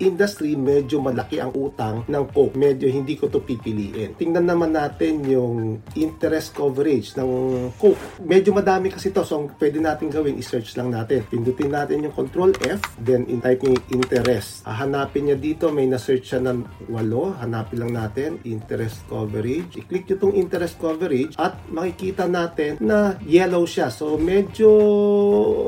industry, 0.00 0.56
medyo 0.56 1.04
malaki 1.04 1.42
ang 1.42 1.52
utang 1.52 2.06
ng 2.08 2.24
Coke. 2.32 2.56
Medyo 2.56 2.88
hindi 2.88 3.20
ko 3.20 3.28
to 3.28 3.44
pipiliin. 3.44 4.16
Tingnan 4.16 4.48
naman 4.48 4.72
natin 4.72 5.20
yung 5.28 5.84
interest 5.98 6.56
coverage 6.56 7.12
ng 7.18 7.30
Coke. 7.76 8.22
Medyo 8.24 8.56
madami 8.56 8.88
kasi 8.88 9.12
to. 9.12 9.26
So, 9.26 9.44
ang 9.44 9.52
pwede 9.60 9.82
natin 9.82 10.08
gawin, 10.08 10.40
i-search 10.40 10.78
lang 10.80 10.94
natin. 10.94 11.28
Pindutin 11.28 11.68
natin 11.68 12.06
yung 12.06 12.14
control 12.16 12.56
F, 12.64 12.80
then 12.96 13.28
in-type 13.28 13.60
niyo 13.60 13.76
yung 13.76 13.86
interest. 14.00 14.64
Hanapin 14.64 15.28
niya 15.28 15.36
dito, 15.36 15.68
may 15.68 15.84
na-search 15.84 16.24
siya 16.24 16.40
ng 16.40 16.88
walo. 16.88 17.36
Hanapin 17.36 17.84
lang 17.84 17.92
natin, 17.92 18.40
interest 18.48 19.04
coverage. 19.10 19.76
I-click 19.76 20.08
nyo 20.08 20.16
itong 20.16 20.34
interest 20.38 20.80
coverage 20.80 21.36
at 21.36 21.58
makikita 21.68 22.24
natin 22.30 22.80
na 22.80 23.20
yellow 23.26 23.68
siya. 23.68 23.92
So, 23.92 24.16
medyo 24.16 24.70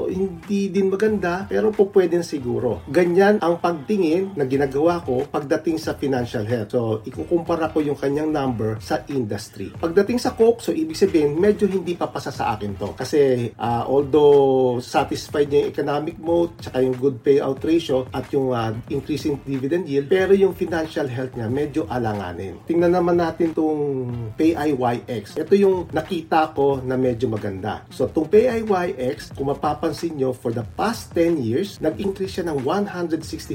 hindi 0.08 0.72
din 0.72 0.88
maganda, 0.88 1.44
pero 1.50 1.68
po 1.74 1.92
pwede 1.92 2.22
siguro. 2.24 2.84
Ganyan 2.88 3.40
ang 3.40 3.58
pagtingin 3.72 4.36
na 4.36 4.44
ginagawa 4.48 5.00
ko 5.04 5.24
pagdating 5.28 5.76
sa 5.76 5.96
financial 5.96 6.44
health. 6.44 6.70
So, 6.72 7.00
ikukumpara 7.04 7.72
ko 7.72 7.80
yung 7.80 7.96
kanyang 7.96 8.28
number 8.32 8.76
sa 8.80 9.00
industry. 9.08 9.72
Pagdating 9.76 10.20
sa 10.20 10.36
Coke, 10.36 10.60
so 10.60 10.72
ibig 10.72 10.96
sabihin, 10.96 11.36
medyo 11.36 11.64
hindi 11.64 11.96
papasa 11.96 12.28
sa 12.28 12.52
akin 12.56 12.76
to. 12.76 12.92
Kasi, 12.96 13.52
uh, 13.56 13.84
although 13.88 14.78
satisfied 14.80 15.48
niya 15.48 15.66
yung 15.66 15.70
economic 15.72 16.16
mode, 16.20 16.52
tsaka 16.60 16.84
yung 16.84 16.96
good 16.96 17.16
payout 17.24 17.60
ratio, 17.64 18.08
at 18.12 18.28
yung 18.32 18.52
uh, 18.52 18.72
increasing 18.92 19.40
dividend 19.44 19.88
yield, 19.88 20.08
pero 20.08 20.32
yung 20.36 20.52
financial 20.52 21.08
health 21.08 21.32
niya, 21.36 21.48
medyo 21.48 21.82
alanganin. 21.88 22.60
Tingnan 22.64 22.92
naman 22.92 23.20
natin 23.20 23.52
tong 23.52 24.08
PIYX. 24.36 25.36
Ito 25.36 25.52
yung 25.56 25.88
nakita 25.92 26.52
ko 26.56 26.80
na 26.80 26.96
medyo 26.96 27.28
maganda. 27.28 27.84
So, 27.92 28.08
itong 28.08 28.28
PIYX, 28.28 29.36
kung 29.36 29.52
mapapansin 29.52 30.16
nyo, 30.16 30.32
for 30.32 30.50
the 30.52 30.64
past 30.76 31.12
10 31.12 31.40
years, 31.44 31.76
nag-increase 31.80 32.40
siya 32.40 32.48
ng 32.48 32.64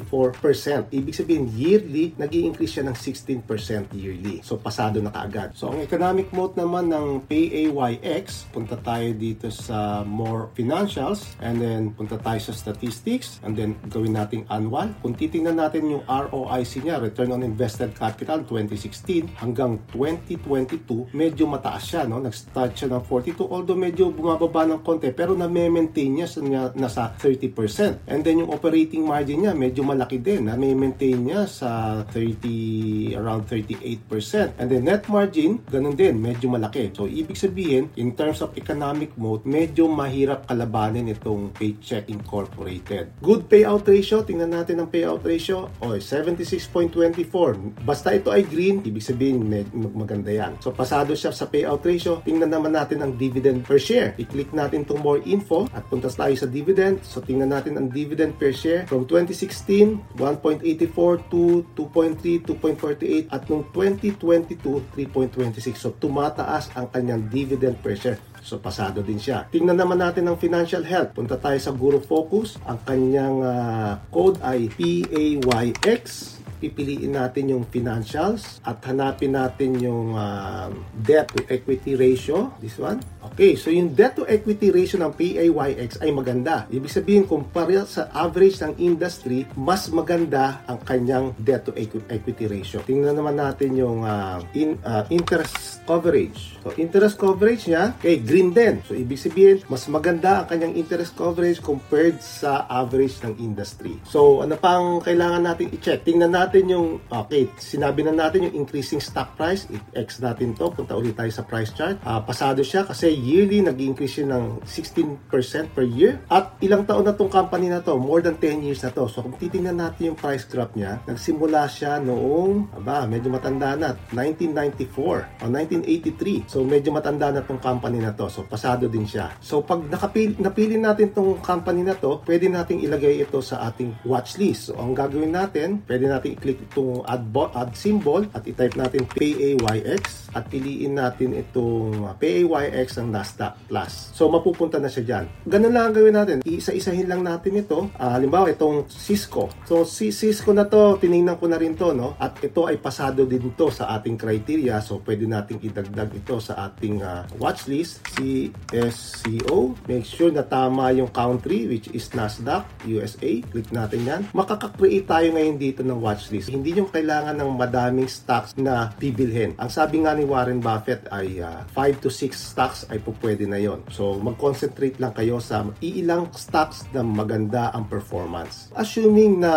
164%. 0.04 0.94
Ibig 0.94 1.16
sabihin, 1.16 1.46
yearly, 1.56 2.14
nag 2.20 2.30
increase 2.34 2.78
siya 2.78 2.86
ng 2.86 2.98
16% 2.98 3.94
yearly. 3.96 4.44
So, 4.44 4.60
pasado 4.60 5.02
na 5.02 5.10
kaagad. 5.10 5.58
So, 5.58 5.72
ang 5.74 5.82
economic 5.82 6.30
mode 6.36 6.60
naman 6.60 6.92
ng 6.92 7.26
PAYX, 7.26 8.52
punta 8.54 8.78
tayo 8.78 9.10
dito 9.16 9.50
sa 9.50 10.04
more 10.04 10.52
financials, 10.54 11.38
and 11.42 11.58
then 11.58 11.96
punta 11.96 12.20
tayo 12.20 12.38
sa 12.38 12.54
statistics, 12.54 13.42
and 13.42 13.58
then 13.58 13.74
gawin 13.90 14.14
nating 14.14 14.46
annual. 14.52 14.92
Kung 15.02 15.16
titingnan 15.16 15.58
natin 15.58 15.90
yung 15.90 16.04
ROIC 16.06 16.84
niya, 16.84 17.00
Return 17.02 17.34
on 17.34 17.42
Invested 17.42 17.96
Capital 17.96 18.44
2016 18.46 19.40
hanggang 19.40 19.80
2022, 19.96 21.16
medyo 21.16 21.48
mataas 21.48 21.84
siya. 21.88 22.04
No? 22.06 22.20
Nag-start 22.20 22.76
siya 22.76 22.92
ng 22.92 23.04
42, 23.06 23.48
although 23.48 23.78
medyo 23.78 24.12
bumababa 24.12 24.68
ng 24.68 24.82
konti, 24.84 25.10
pero 25.16 25.34
na-maintain 25.38 26.12
niya 26.12 26.28
sa, 26.28 26.44
nasa 26.76 27.16
30%. 27.16 28.10
And 28.10 28.22
then 28.22 28.44
yung 28.44 28.52
operating 28.52 29.08
margin 29.08 29.48
niya, 29.48 29.54
medyo 29.56 29.87
malaki 29.88 30.20
din. 30.20 30.52
Na-maintain 30.52 31.16
niya 31.16 31.48
sa 31.48 32.04
30, 32.12 33.16
around 33.16 33.48
38%. 33.48 34.60
And 34.60 34.68
then 34.68 34.84
net 34.84 35.08
margin, 35.08 35.64
ganun 35.72 35.96
din, 35.96 36.20
medyo 36.20 36.52
malaki. 36.52 36.92
So, 36.92 37.08
ibig 37.08 37.40
sabihin, 37.40 37.88
in 37.96 38.12
terms 38.20 38.44
of 38.44 38.52
economic 38.60 39.16
mode, 39.16 39.48
medyo 39.48 39.88
mahirap 39.88 40.44
kalabanin 40.44 41.08
itong 41.08 41.56
Paycheck 41.56 42.12
Incorporated. 42.12 43.16
Good 43.24 43.48
payout 43.48 43.88
ratio, 43.88 44.28
tingnan 44.28 44.52
natin 44.52 44.84
ang 44.84 44.92
payout 44.92 45.24
ratio. 45.24 45.72
O, 45.80 45.96
76.24. 45.96 47.88
Basta 47.88 48.12
ito 48.12 48.34
ay 48.34 48.44
green, 48.44 48.84
ibig 48.84 49.06
sabihin, 49.06 49.48
maganda 49.96 50.34
yan. 50.34 50.60
So, 50.60 50.76
pasado 50.76 51.16
siya 51.16 51.32
sa 51.32 51.48
payout 51.48 51.86
ratio. 51.86 52.20
Tingnan 52.26 52.50
naman 52.50 52.74
natin 52.74 53.06
ang 53.06 53.14
dividend 53.16 53.64
per 53.64 53.78
share. 53.78 54.18
I-click 54.18 54.52
natin 54.52 54.84
itong 54.84 55.00
more 55.06 55.22
info 55.24 55.70
at 55.72 55.86
punta 55.86 56.10
tayo 56.10 56.34
sa 56.34 56.50
dividend. 56.50 57.06
So, 57.06 57.22
tingnan 57.22 57.54
natin 57.54 57.78
ang 57.78 57.94
dividend 57.94 58.34
per 58.42 58.50
share 58.50 58.90
from 58.90 59.06
2016, 59.06 59.77
1.84 59.86 61.30
to 61.30 61.68
2.3, 61.76 62.42
2.48 62.48 63.30
at 63.30 63.44
noong 63.46 63.70
2022, 63.76 64.58
3.26. 64.96 65.78
So, 65.78 65.94
tumataas 65.94 66.74
ang 66.74 66.90
kanyang 66.90 67.30
dividend 67.30 67.78
per 67.84 67.94
share. 67.94 68.18
So, 68.42 68.58
pasado 68.58 69.04
din 69.04 69.20
siya. 69.20 69.46
Tingnan 69.52 69.76
naman 69.76 70.00
natin 70.00 70.26
ang 70.26 70.40
financial 70.40 70.82
health. 70.82 71.12
Punta 71.14 71.36
tayo 71.36 71.60
sa 71.60 71.76
Guru 71.76 72.00
Focus. 72.00 72.56
Ang 72.64 72.80
kanyang 72.88 73.38
uh, 73.44 74.00
code 74.08 74.40
ay 74.42 74.72
PAYX 74.72 76.38
pipiliin 76.58 77.14
natin 77.14 77.54
yung 77.54 77.64
financials 77.70 78.58
at 78.66 78.82
hanapin 78.90 79.38
natin 79.38 79.78
yung 79.78 80.18
uh, 80.18 80.74
debt 81.06 81.30
to 81.30 81.46
equity 81.54 81.94
ratio. 81.94 82.50
This 82.58 82.82
one. 82.82 82.98
Okay, 83.28 83.60
so 83.60 83.68
yung 83.68 83.92
debt 83.92 84.16
to 84.16 84.24
equity 84.24 84.72
ratio 84.72 85.04
ng 85.04 85.12
PAYX 85.12 86.00
ay 86.00 86.16
maganda. 86.16 86.64
Ibig 86.72 86.88
sabihin, 86.88 87.24
kumpara 87.28 87.84
sa 87.84 88.08
average 88.16 88.64
ng 88.64 88.80
industry, 88.80 89.44
mas 89.60 89.92
maganda 89.92 90.64
ang 90.64 90.80
kanyang 90.88 91.36
debt 91.36 91.68
to 91.68 91.76
equity 92.08 92.48
ratio. 92.48 92.80
Tingnan 92.88 93.20
naman 93.20 93.36
natin 93.36 93.76
yung 93.76 94.08
uh, 94.08 94.40
in, 94.56 94.80
uh, 94.88 95.04
interest 95.12 95.84
coverage. 95.84 96.56
So, 96.64 96.72
interest 96.80 97.20
coverage 97.20 97.68
niya, 97.68 98.00
kay 98.00 98.24
green 98.24 98.56
din. 98.56 98.80
So, 98.88 98.96
ibig 98.96 99.20
sabihin, 99.20 99.60
mas 99.68 99.84
maganda 99.92 100.44
ang 100.44 100.48
kanyang 100.48 100.80
interest 100.80 101.20
coverage 101.20 101.60
compared 101.60 102.24
sa 102.24 102.64
average 102.72 103.20
ng 103.28 103.44
industry. 103.44 104.00
So, 104.08 104.40
ano 104.48 104.56
pang 104.56 105.04
kailangan 105.04 105.44
natin 105.44 105.68
i-check? 105.76 106.08
Tingnan 106.08 106.32
natin 106.32 106.72
yung, 106.72 107.04
okay, 107.12 107.52
sinabi 107.60 108.08
na 108.08 108.16
natin 108.16 108.48
yung 108.48 108.56
increasing 108.64 109.04
stock 109.04 109.36
price. 109.36 109.68
I-X 109.68 110.24
natin 110.24 110.56
to. 110.56 110.72
Punta 110.72 110.96
ulit 110.96 111.20
tayo 111.20 111.32
sa 111.32 111.44
price 111.44 111.76
chart. 111.76 112.00
Uh, 112.08 112.24
pasado 112.24 112.64
siya 112.64 112.88
kasi 112.88 113.17
yearly 113.18 113.66
nag-increase 113.66 114.22
siya 114.22 114.30
ng 114.30 114.62
16% 114.64 115.74
per 115.74 115.86
year. 115.86 116.22
At 116.30 116.62
ilang 116.62 116.86
taon 116.86 117.04
na 117.04 117.18
tong 117.18 117.34
company 117.34 117.74
na 117.74 117.82
to? 117.82 117.98
More 117.98 118.22
than 118.22 118.38
10 118.38 118.62
years 118.62 118.86
na 118.86 118.94
to. 118.94 119.10
So 119.10 119.26
kung 119.26 119.36
titingnan 119.36 119.82
natin 119.82 120.14
yung 120.14 120.20
price 120.20 120.46
graph 120.46 120.78
niya, 120.78 121.02
nagsimula 121.10 121.66
siya 121.66 121.98
noong, 121.98 122.78
aba, 122.78 123.10
medyo 123.10 123.34
matanda 123.34 123.74
na, 123.74 123.98
1994 124.14 125.42
o 125.42 125.46
1983. 125.50 126.46
So 126.46 126.62
medyo 126.62 126.94
matanda 126.94 127.34
na 127.34 127.42
tong 127.42 127.60
company 127.60 128.00
na 128.00 128.14
to. 128.14 128.30
So 128.30 128.46
pasado 128.46 128.86
din 128.86 129.10
siya. 129.10 129.34
So 129.42 129.66
pag 129.66 129.82
nakapili, 129.90 130.38
napili 130.38 130.78
natin 130.78 131.12
tong 131.12 131.42
company 131.42 131.82
na 131.82 131.98
to, 131.98 132.22
pwede 132.24 132.46
nating 132.48 132.86
ilagay 132.86 133.26
ito 133.26 133.42
sa 133.42 133.66
ating 133.68 134.06
watch 134.06 134.38
list. 134.38 134.70
So 134.70 134.78
ang 134.78 134.94
gagawin 134.94 135.34
natin, 135.34 135.82
pwede 135.90 136.06
natin 136.06 136.38
i-click 136.38 136.70
itong 136.70 137.02
add, 137.10 137.26
add 137.56 137.72
symbol 137.74 138.22
at 138.36 138.44
i-type 138.46 138.78
natin 138.78 139.08
PAYX 139.10 140.34
at 140.36 140.46
piliin 140.52 141.00
natin 141.00 141.34
itong 141.34 142.18
PAYX 142.22 143.00
ng 143.08 143.16
Nasdaq 143.16 143.72
Plus. 143.72 144.12
So, 144.12 144.28
mapupunta 144.28 144.84
na 144.84 144.92
siya 144.92 145.04
dyan. 145.08 145.26
Ganun 145.48 145.72
lang 145.72 145.84
ang 145.90 145.96
gawin 145.96 146.16
natin. 146.20 146.38
Isa-isahin 146.44 147.08
lang 147.08 147.24
natin 147.24 147.56
ito. 147.56 147.88
Uh, 147.96 148.12
halimbawa, 148.12 148.52
itong 148.52 148.92
Cisco. 148.92 149.48
So, 149.64 149.88
si 149.88 150.12
Cisco 150.12 150.52
na 150.52 150.68
to, 150.68 151.00
tinignan 151.00 151.40
ko 151.40 151.48
na 151.48 151.56
rin 151.56 151.80
to, 151.80 151.96
no? 151.96 152.20
At 152.20 152.44
ito 152.44 152.68
ay 152.68 152.76
pasado 152.84 153.24
din 153.24 153.56
to 153.56 153.72
sa 153.72 153.96
ating 153.96 154.20
criteria. 154.20 154.84
So, 154.84 155.00
pwede 155.08 155.24
nating 155.24 155.64
idagdag 155.64 156.12
ito 156.12 156.44
sa 156.44 156.68
ating 156.68 157.00
uh, 157.00 157.24
watch 157.40 157.72
list. 157.72 158.04
CSCO. 158.18 159.78
Make 159.88 160.04
sure 160.04 160.34
na 160.34 160.44
tama 160.44 160.92
yung 160.92 161.14
country, 161.14 161.70
which 161.70 161.88
is 161.94 162.10
Nasdaq, 162.12 162.68
USA. 162.90 163.32
Click 163.48 163.70
natin 163.72 164.02
yan. 164.04 164.22
Makaka-create 164.34 165.06
tayo 165.06 165.28
ngayon 165.32 165.58
dito 165.62 165.86
ng 165.86 166.02
watch 166.02 166.34
list. 166.34 166.50
Hindi 166.50 166.76
yung 166.76 166.90
kailangan 166.90 167.38
ng 167.38 167.52
madaming 167.54 168.10
stocks 168.10 168.58
na 168.58 168.90
bibilhin. 168.98 169.54
Ang 169.62 169.70
sabi 169.70 170.02
nga 170.02 170.18
ni 170.18 170.26
Warren 170.26 170.60
Buffett 170.60 171.06
ay 171.14 171.38
uh, 171.40 171.62
5 171.70 172.04
to 172.04 172.10
6 172.10 172.34
stocks 172.34 172.87
ay 172.90 173.00
po 173.04 173.16
pwede 173.24 173.46
na 173.46 173.60
yon. 173.60 173.84
So, 173.92 174.18
mag-concentrate 174.20 175.00
lang 175.00 175.14
kayo 175.14 175.38
sa 175.44 175.68
iilang 175.84 176.32
stocks 176.34 176.88
na 176.92 177.04
maganda 177.04 177.72
ang 177.76 177.88
performance. 177.88 178.72
Assuming 178.76 179.44
na 179.44 179.54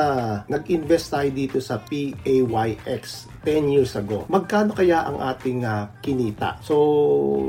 nag-invest 0.51 1.15
tayo 1.15 1.31
dito 1.31 1.59
sa 1.63 1.79
PAYX 1.81 3.31
10 3.45 3.73
years 3.73 3.97
ago, 3.97 4.29
magkano 4.29 4.77
kaya 4.77 5.05
ang 5.05 5.21
ating 5.21 5.65
uh, 5.65 5.89
kinita? 6.05 6.61
So, 6.65 6.77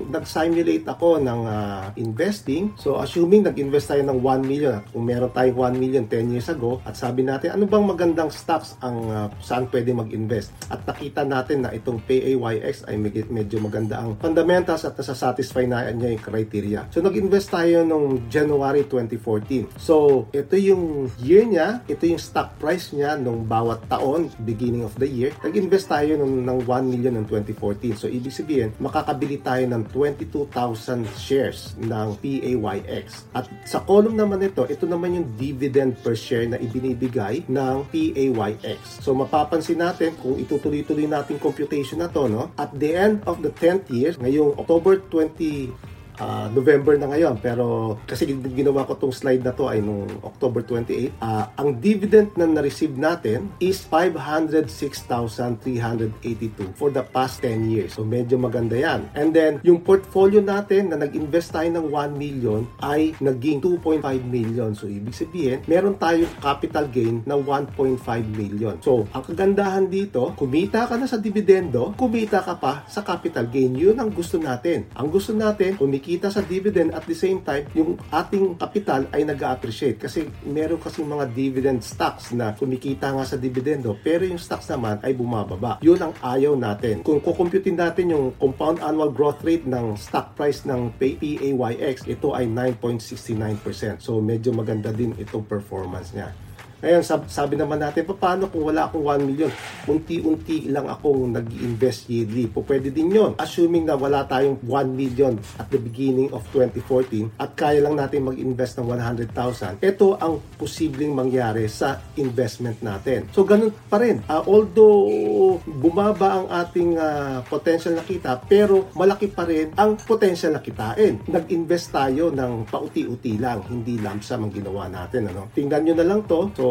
nag-simulate 0.08 0.88
ako 0.88 1.20
ng 1.20 1.42
uh, 1.48 1.92
investing. 2.00 2.76
So, 2.80 3.00
assuming 3.00 3.48
nag-invest 3.48 3.92
tayo 3.92 4.04
ng 4.08 4.20
1 4.24 4.44
million, 4.48 4.80
kung 4.92 5.04
meron 5.08 5.32
tayong 5.32 5.76
1 5.76 5.82
million 5.82 6.04
10 6.08 6.34
years 6.34 6.48
ago, 6.48 6.80
at 6.88 6.96
sabi 6.96 7.28
natin, 7.28 7.56
ano 7.56 7.68
bang 7.68 7.84
magandang 7.84 8.32
stocks 8.32 8.80
ang 8.80 8.98
uh, 9.12 9.28
saan 9.44 9.68
pwede 9.72 9.92
mag-invest? 9.92 10.52
At 10.72 10.84
nakita 10.88 11.28
natin 11.28 11.68
na 11.68 11.76
itong 11.76 12.00
PAYX 12.08 12.88
ay 12.88 12.96
medyo 13.28 13.58
maganda 13.60 14.00
ang 14.00 14.16
fundamentals 14.20 14.88
at 14.88 14.96
nasa-satisfy 14.96 15.68
na 15.68 15.92
niya 15.92 16.16
yung 16.16 16.24
criteria. 16.24 16.80
So, 16.92 17.04
nag-invest 17.04 17.52
tayo 17.52 17.84
noong 17.84 18.32
January 18.32 18.88
2014. 18.88 19.76
So, 19.76 20.28
ito 20.32 20.56
yung 20.56 21.12
year 21.20 21.44
niya, 21.44 21.84
ito 21.88 22.08
yung 22.08 22.22
stock 22.22 22.56
price 22.60 22.96
niya 22.96 23.18
nung 23.20 23.44
bawat 23.44 23.84
taon, 23.92 24.32
beginning 24.44 24.86
of 24.86 24.96
the 24.96 25.08
year. 25.08 25.32
Nag-invest 25.42 25.81
tayo 25.86 26.18
ng, 26.20 26.46
ng 26.46 26.60
1 26.66 26.92
million 26.92 27.14
ng 27.20 27.26
2014. 27.30 27.98
So, 27.98 28.08
ibig 28.08 28.34
sabihin, 28.34 28.74
makakabili 28.82 29.42
tayo 29.42 29.64
ng 29.68 29.88
22,000 29.90 31.06
shares 31.18 31.78
ng 31.78 32.18
PAYX. 32.18 33.28
At 33.36 33.46
sa 33.68 33.84
column 33.84 34.18
naman 34.18 34.42
ito, 34.42 34.66
ito 34.66 34.86
naman 34.90 35.18
yung 35.18 35.28
dividend 35.38 36.00
per 36.02 36.18
share 36.18 36.48
na 36.48 36.58
ibinibigay 36.58 37.46
ng 37.46 37.76
PAYX. 37.90 39.04
So, 39.04 39.14
mapapansin 39.14 39.82
natin 39.82 40.18
kung 40.18 40.40
itutuloy-tuloy 40.40 41.06
natin 41.06 41.38
computation 41.38 42.02
na 42.02 42.10
to, 42.10 42.26
no? 42.26 42.50
At 42.58 42.74
the 42.74 42.98
end 42.98 43.26
of 43.30 43.46
the 43.46 43.54
10th 43.54 43.92
year, 43.94 44.14
ngayong 44.18 44.58
October 44.58 45.00
20 45.10 45.91
uh, 46.20 46.50
November 46.52 46.98
na 46.98 47.08
ngayon. 47.12 47.38
Pero 47.40 47.98
kasi 48.08 48.26
ginawa 48.32 48.88
ko 48.88 48.96
tong 48.96 49.14
slide 49.14 49.44
na 49.44 49.52
to 49.52 49.68
ay 49.68 49.84
nung 49.84 50.08
October 50.24 50.64
28 50.64 51.12
uh, 51.20 51.22
ah, 51.22 51.46
ang 51.58 51.76
dividend 51.78 52.32
na 52.36 52.46
na-receive 52.48 52.98
natin 52.98 53.52
is 53.62 53.86
506,382 53.88 56.74
for 56.76 56.90
the 56.90 57.04
past 57.12 57.42
10 57.46 57.70
years. 57.72 57.94
So 57.96 58.04
medyo 58.04 58.38
maganda 58.42 58.76
yan. 58.76 59.10
And 59.18 59.34
then 59.36 59.60
yung 59.62 59.82
portfolio 59.86 60.42
natin 60.42 60.90
na 60.92 60.98
nag-invest 61.00 61.54
tayo 61.54 61.70
ng 61.70 61.90
1 61.90 62.18
million 62.18 62.68
ay 62.82 63.14
naging 63.22 63.62
2.5 63.62 64.02
million. 64.28 64.74
So 64.74 64.90
ibig 64.90 65.16
sabihin 65.16 65.62
meron 65.70 65.96
tayong 66.02 66.34
capital 66.42 66.90
gain 66.90 67.22
na 67.28 67.36
1.5 67.38 68.02
million. 68.34 68.82
So 68.82 69.06
ang 69.14 69.24
kagandahan 69.24 69.88
dito 69.88 70.34
kumita 70.36 70.90
ka 70.90 70.98
na 70.98 71.08
sa 71.08 71.22
dividendo 71.22 71.94
kumita 71.96 72.42
ka 72.42 72.58
pa 72.58 72.84
sa 72.88 73.04
capital 73.06 73.46
gain. 73.48 73.78
Yun 73.78 74.00
ang 74.00 74.10
gusto 74.10 74.42
natin. 74.42 74.88
Ang 74.98 75.14
gusto 75.14 75.36
natin 75.36 75.78
kumikita 75.78 76.01
kumikita 76.02 76.34
sa 76.34 76.42
dividend 76.42 76.98
at 76.98 77.06
the 77.06 77.14
same 77.14 77.46
time, 77.46 77.70
yung 77.78 77.94
ating 78.10 78.58
kapital 78.58 79.06
ay 79.14 79.22
nag 79.22 79.38
appreciate 79.38 80.02
kasi 80.02 80.26
meron 80.42 80.82
kasing 80.82 81.06
mga 81.06 81.30
dividend 81.30 81.86
stocks 81.86 82.34
na 82.34 82.58
kumikita 82.58 83.14
nga 83.14 83.22
sa 83.22 83.38
dividendo 83.38 83.94
pero 84.02 84.26
yung 84.26 84.42
stocks 84.42 84.66
naman 84.74 84.98
ay 85.06 85.14
bumababa. 85.14 85.78
Yun 85.86 86.02
ang 86.02 86.18
ayaw 86.26 86.58
natin. 86.58 87.06
Kung 87.06 87.22
kukumputin 87.22 87.78
natin 87.78 88.18
yung 88.18 88.34
compound 88.42 88.82
annual 88.82 89.14
growth 89.14 89.46
rate 89.46 89.70
ng 89.70 89.94
stock 89.94 90.34
price 90.34 90.66
ng 90.66 90.90
PAYX, 90.98 92.10
ito 92.10 92.34
ay 92.34 92.50
9.69%. 92.50 94.02
So 94.02 94.18
medyo 94.18 94.58
maganda 94.58 94.90
din 94.90 95.14
itong 95.22 95.46
performance 95.46 96.18
niya. 96.18 96.34
Ngayon, 96.82 97.04
sab- 97.06 97.30
sabi 97.30 97.62
naman 97.62 97.78
natin, 97.78 98.10
paano 98.10 98.50
kung 98.50 98.66
wala 98.74 98.90
akong 98.90 99.06
1 99.06 99.22
million? 99.22 99.54
Unti-unti 99.86 100.66
lang 100.66 100.90
akong 100.90 101.30
nag 101.30 101.46
invest 101.62 102.10
yearly. 102.10 102.50
Po, 102.50 102.66
pwede 102.66 102.90
din 102.90 103.14
yon 103.14 103.38
Assuming 103.38 103.86
na 103.86 103.94
wala 103.94 104.26
tayong 104.26 104.58
1 104.66 104.90
million 104.90 105.38
at 105.62 105.70
the 105.70 105.78
beginning 105.78 106.34
of 106.34 106.42
2014 106.50 107.38
at 107.38 107.54
kaya 107.54 107.86
lang 107.86 107.94
natin 107.94 108.26
mag-invest 108.26 108.82
ng 108.82 108.90
100,000, 108.98 109.78
ito 109.78 110.18
ang 110.18 110.42
posibleng 110.58 111.14
mangyari 111.14 111.70
sa 111.70 112.02
investment 112.18 112.82
natin. 112.82 113.30
So, 113.30 113.46
ganun 113.46 113.70
pa 113.86 114.02
rin. 114.02 114.26
Uh, 114.26 114.42
although 114.50 115.62
bumaba 115.62 116.42
ang 116.42 116.48
ating 116.50 116.98
uh, 116.98 117.46
potential 117.46 117.94
na 117.94 118.02
kita, 118.02 118.42
pero 118.50 118.90
malaki 118.98 119.30
pa 119.30 119.46
rin 119.46 119.70
ang 119.78 120.02
potential 120.02 120.58
na 120.58 120.66
kitain. 120.66 121.22
Nag-invest 121.30 121.94
tayo 121.94 122.34
ng 122.34 122.66
pauti-uti 122.66 123.38
lang, 123.38 123.62
hindi 123.70 124.02
lump 124.02 124.26
sum 124.26 124.50
ang 124.50 124.54
ginawa 124.54 124.90
natin. 124.90 125.30
Ano? 125.30 125.54
Tingnan 125.54 125.86
nyo 125.86 125.94
na 125.94 126.06
lang 126.10 126.26
to. 126.26 126.50
So, 126.58 126.71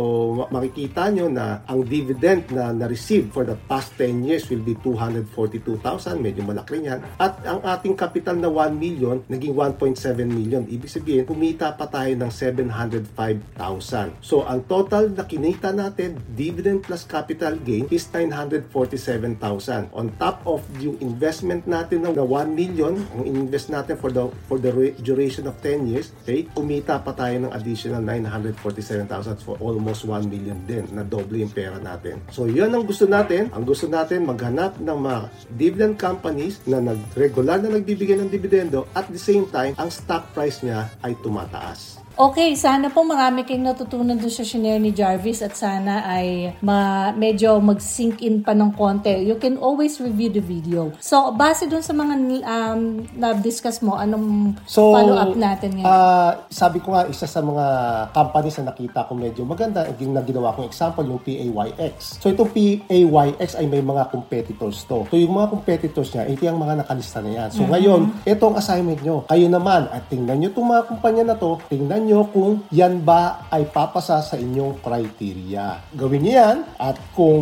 makikita 0.51 1.09
nyo 1.13 1.27
na 1.31 1.63
ang 1.65 1.85
dividend 1.85 2.51
na 2.53 2.73
na-receive 2.75 3.31
for 3.31 3.45
the 3.47 3.57
past 3.69 3.95
10 3.97 4.27
years 4.27 4.49
will 4.49 4.63
be 4.63 4.75
242,000. 4.83 6.21
Medyo 6.21 6.43
malaki 6.47 6.83
yan. 6.85 7.01
At 7.17 7.41
ang 7.45 7.61
ating 7.63 7.95
capital 7.97 8.37
na 8.39 8.49
1 8.49 8.77
million, 8.77 9.23
naging 9.29 9.55
1.7 9.55 9.97
million. 10.27 10.63
Ibig 10.65 10.91
sabihin, 10.91 11.25
kumita 11.27 11.75
pa 11.77 11.87
tayo 11.91 12.13
ng 12.17 12.31
705,000. 12.33 14.23
So, 14.25 14.47
ang 14.47 14.65
total 14.65 15.13
na 15.13 15.27
kinita 15.27 15.75
natin, 15.75 16.19
dividend 16.33 16.87
plus 16.87 17.05
capital 17.05 17.59
gain, 17.61 17.87
is 17.93 18.07
947,000. 18.09 19.93
On 19.93 20.07
top 20.17 20.43
of 20.47 20.63
yung 20.79 20.97
investment 21.03 21.67
natin 21.67 22.07
ng 22.07 22.15
1 22.17 22.27
million, 22.55 22.95
ang 23.15 23.25
invest 23.27 23.69
natin 23.69 23.99
for 23.99 24.11
the 24.15 24.31
for 24.47 24.59
the 24.63 24.71
duration 25.03 25.47
of 25.51 25.59
10 25.63 25.91
years, 25.91 26.15
okay, 26.23 26.47
kumita 26.55 27.03
pa 27.03 27.13
tayo 27.13 27.47
ng 27.47 27.53
additional 27.53 28.03
947,000 28.03 29.43
for 29.43 29.59
almost 29.59 29.90
almost 29.91 30.07
1 30.07 30.31
million 30.31 30.55
din 30.71 30.87
na 30.95 31.03
doble 31.03 31.43
yung 31.43 31.51
pera 31.51 31.83
natin. 31.83 32.23
So 32.31 32.47
yan 32.47 32.71
ang 32.71 32.87
gusto 32.87 33.11
natin. 33.11 33.51
Ang 33.51 33.67
gusto 33.67 33.91
natin 33.91 34.23
maghanap 34.23 34.79
ng 34.79 34.99
mga 35.03 35.21
dividend 35.59 35.95
companies 35.99 36.63
na 36.63 36.79
nag 36.79 37.03
regular 37.19 37.59
na 37.59 37.75
nagbibigay 37.75 38.15
ng 38.15 38.31
dividendo 38.31 38.87
at 38.95 39.11
the 39.11 39.19
same 39.19 39.51
time 39.51 39.75
ang 39.83 39.91
stock 39.91 40.31
price 40.31 40.63
niya 40.63 40.87
ay 41.03 41.19
tumataas. 41.27 41.99
Okay, 42.21 42.53
sana 42.53 42.93
po 42.93 43.01
marami 43.01 43.49
kayong 43.49 43.73
natutunan 43.73 44.13
doon 44.13 44.29
sa 44.29 44.45
shinare 44.45 44.77
ni 44.77 44.93
Jarvis 44.93 45.41
at 45.41 45.57
sana 45.57 46.05
ay 46.05 46.53
ma 46.61 47.09
medyo 47.17 47.57
mag-sink 47.65 48.21
in 48.21 48.45
pa 48.45 48.53
ng 48.53 48.77
konti. 48.77 49.25
You 49.25 49.41
can 49.41 49.57
always 49.57 49.97
review 49.97 50.29
the 50.29 50.45
video. 50.45 50.93
So, 51.01 51.33
base 51.33 51.65
doon 51.65 51.81
sa 51.81 51.97
mga 51.97 52.15
um, 52.45 53.09
na-discuss 53.17 53.81
mo, 53.81 53.97
anong 53.97 54.53
so, 54.69 54.93
follow-up 54.93 55.33
natin 55.33 55.81
ngayon? 55.81 55.89
Uh, 55.89 56.45
sabi 56.53 56.85
ko 56.85 56.93
nga, 56.93 57.09
isa 57.09 57.25
sa 57.25 57.41
mga 57.41 57.65
companies 58.13 58.61
na 58.61 58.77
nakita 58.77 59.09
ko 59.09 59.17
medyo 59.17 59.49
maganda, 59.49 59.89
na 59.89 60.21
ginawa 60.21 60.53
kong 60.53 60.69
example, 60.69 61.09
yung 61.09 61.25
PAYX. 61.25 62.21
So, 62.21 62.29
itong 62.29 62.53
PAYX 62.53 63.57
ay 63.57 63.65
may 63.65 63.81
mga 63.81 64.13
competitors 64.13 64.85
to. 64.85 65.09
So, 65.09 65.17
yung 65.17 65.41
mga 65.41 65.57
competitors 65.57 66.13
niya, 66.13 66.29
ito 66.29 66.45
yung 66.45 66.61
mga 66.61 66.85
nakalista 66.85 67.25
na 67.25 67.33
yan. 67.33 67.49
So, 67.49 67.65
mm-hmm. 67.65 67.73
ngayon, 67.73 68.01
ito 68.29 68.43
ang 68.45 68.57
assignment 68.61 69.01
nyo. 69.01 69.25
Kayo 69.25 69.49
naman, 69.49 69.89
at 69.89 70.05
tingnan 70.13 70.37
nyo 70.37 70.49
itong 70.53 70.69
mga 70.69 70.83
kumpanya 70.85 71.25
na 71.33 71.37
to, 71.41 71.57
tingnan 71.73 72.03
nyo 72.05 72.10
kung 72.31 72.67
yan 72.75 73.03
ba 73.03 73.47
ay 73.51 73.71
papasa 73.71 74.19
sa 74.23 74.35
inyong 74.35 74.83
criteria. 74.83 75.79
Gawin 75.95 76.23
nyo 76.27 76.33
yan 76.33 76.57
at 76.79 76.97
kung 77.15 77.41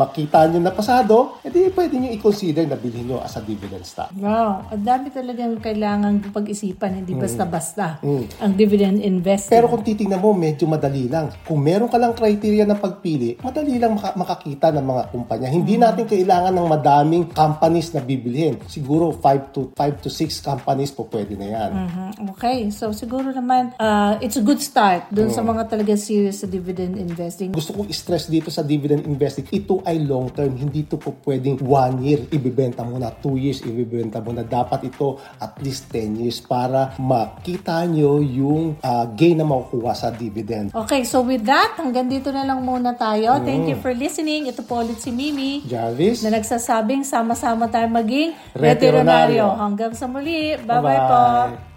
makita 0.00 0.48
nyo 0.48 0.60
na 0.60 0.72
pasado, 0.72 1.40
edi 1.44 1.68
pwede 1.72 1.98
nyo 1.98 2.10
i-consider 2.14 2.64
na 2.64 2.78
bilhin 2.78 3.10
nyo 3.10 3.20
as 3.20 3.36
a 3.36 3.42
dividend 3.42 3.84
stock. 3.84 4.12
Wow, 4.16 4.70
ang 4.72 4.84
dami 4.84 5.10
talagang 5.10 5.58
kailangan 5.60 6.30
pag-isipan, 6.30 7.02
hindi 7.02 7.16
mm. 7.16 7.20
basta-basta 7.20 8.00
mm. 8.00 8.40
ang 8.40 8.52
dividend 8.54 9.02
investing. 9.02 9.52
Pero 9.52 9.66
kung 9.66 9.82
titingnan 9.82 10.20
mo, 10.20 10.32
medyo 10.36 10.68
madali 10.68 11.10
lang. 11.10 11.32
Kung 11.42 11.60
meron 11.60 11.90
ka 11.90 11.98
lang 11.98 12.14
criteria 12.14 12.64
na 12.64 12.78
pagpili, 12.78 13.40
madali 13.42 13.76
lang 13.80 13.96
maka- 13.96 14.14
makakita 14.14 14.70
ng 14.72 14.86
mga 14.86 15.02
kumpanya. 15.10 15.48
Hindi 15.50 15.74
mm. 15.76 15.82
natin 15.82 16.04
kailangan 16.06 16.52
ng 16.54 16.66
madaming 16.68 17.24
companies 17.32 17.90
na 17.90 18.00
bibilhin. 18.04 18.60
Siguro 18.70 19.10
5 19.10 19.54
to 19.54 19.60
5 19.74 20.04
to 20.04 20.08
6 20.12 20.46
companies 20.46 20.94
po 20.94 21.08
pwede 21.10 21.34
na 21.34 21.46
yan. 21.46 21.70
Mm-hmm. 21.72 22.08
Okay, 22.36 22.58
so 22.70 22.92
siguro 22.92 23.32
naman 23.32 23.72
uh, 23.80 24.05
uh, 24.06 24.14
it's 24.22 24.38
a 24.38 24.44
good 24.44 24.62
start 24.62 25.10
dun 25.10 25.34
sa 25.34 25.42
mga 25.42 25.66
talaga 25.66 25.98
serious 25.98 26.42
sa 26.42 26.46
dividend 26.46 26.94
investing. 26.94 27.50
Gusto 27.50 27.74
kong 27.74 27.90
stress 27.90 28.30
dito 28.30 28.48
sa 28.54 28.62
dividend 28.62 29.02
investing, 29.02 29.46
ito 29.50 29.82
ay 29.82 29.98
long 30.06 30.30
term. 30.30 30.54
Hindi 30.54 30.86
ito 30.86 30.94
po 30.94 31.18
pwedeng 31.26 31.58
one 31.66 31.96
year 32.06 32.20
ibibenta 32.30 32.86
mo 32.86 32.96
na, 33.00 33.10
two 33.10 33.34
years 33.34 33.62
ibibenta 33.66 34.22
mo 34.22 34.30
na. 34.30 34.46
Dapat 34.46 34.86
ito 34.86 35.18
at 35.42 35.58
least 35.58 35.90
10 35.90 36.22
years 36.22 36.38
para 36.38 36.94
makita 37.02 37.82
nyo 37.90 38.22
yung 38.22 38.78
uh, 38.78 39.04
gain 39.18 39.40
na 39.40 39.46
makukuha 39.46 39.92
sa 39.96 40.08
dividend. 40.14 40.70
Okay, 40.70 41.02
so 41.02 41.26
with 41.26 41.42
that, 41.48 41.74
hanggang 41.80 42.06
dito 42.06 42.30
na 42.30 42.46
lang 42.46 42.62
muna 42.62 42.94
tayo. 42.94 43.40
Mm. 43.40 43.42
Thank 43.42 43.64
you 43.72 43.76
for 43.82 43.92
listening. 43.96 44.46
Ito 44.46 44.62
po 44.62 44.84
ulit 44.84 45.02
si 45.02 45.10
Mimi. 45.10 45.64
Jarvis. 45.66 46.22
Na 46.22 46.30
nagsasabing 46.36 47.02
sama-sama 47.02 47.66
tayo 47.66 47.88
maging 47.90 48.36
veterinaryo. 48.54 49.56
Hanggang 49.56 49.96
sa 49.96 50.06
muli. 50.06 50.54
Bye-bye, 50.60 51.00
Bye-bye. 51.00 51.56
po. 51.64 51.75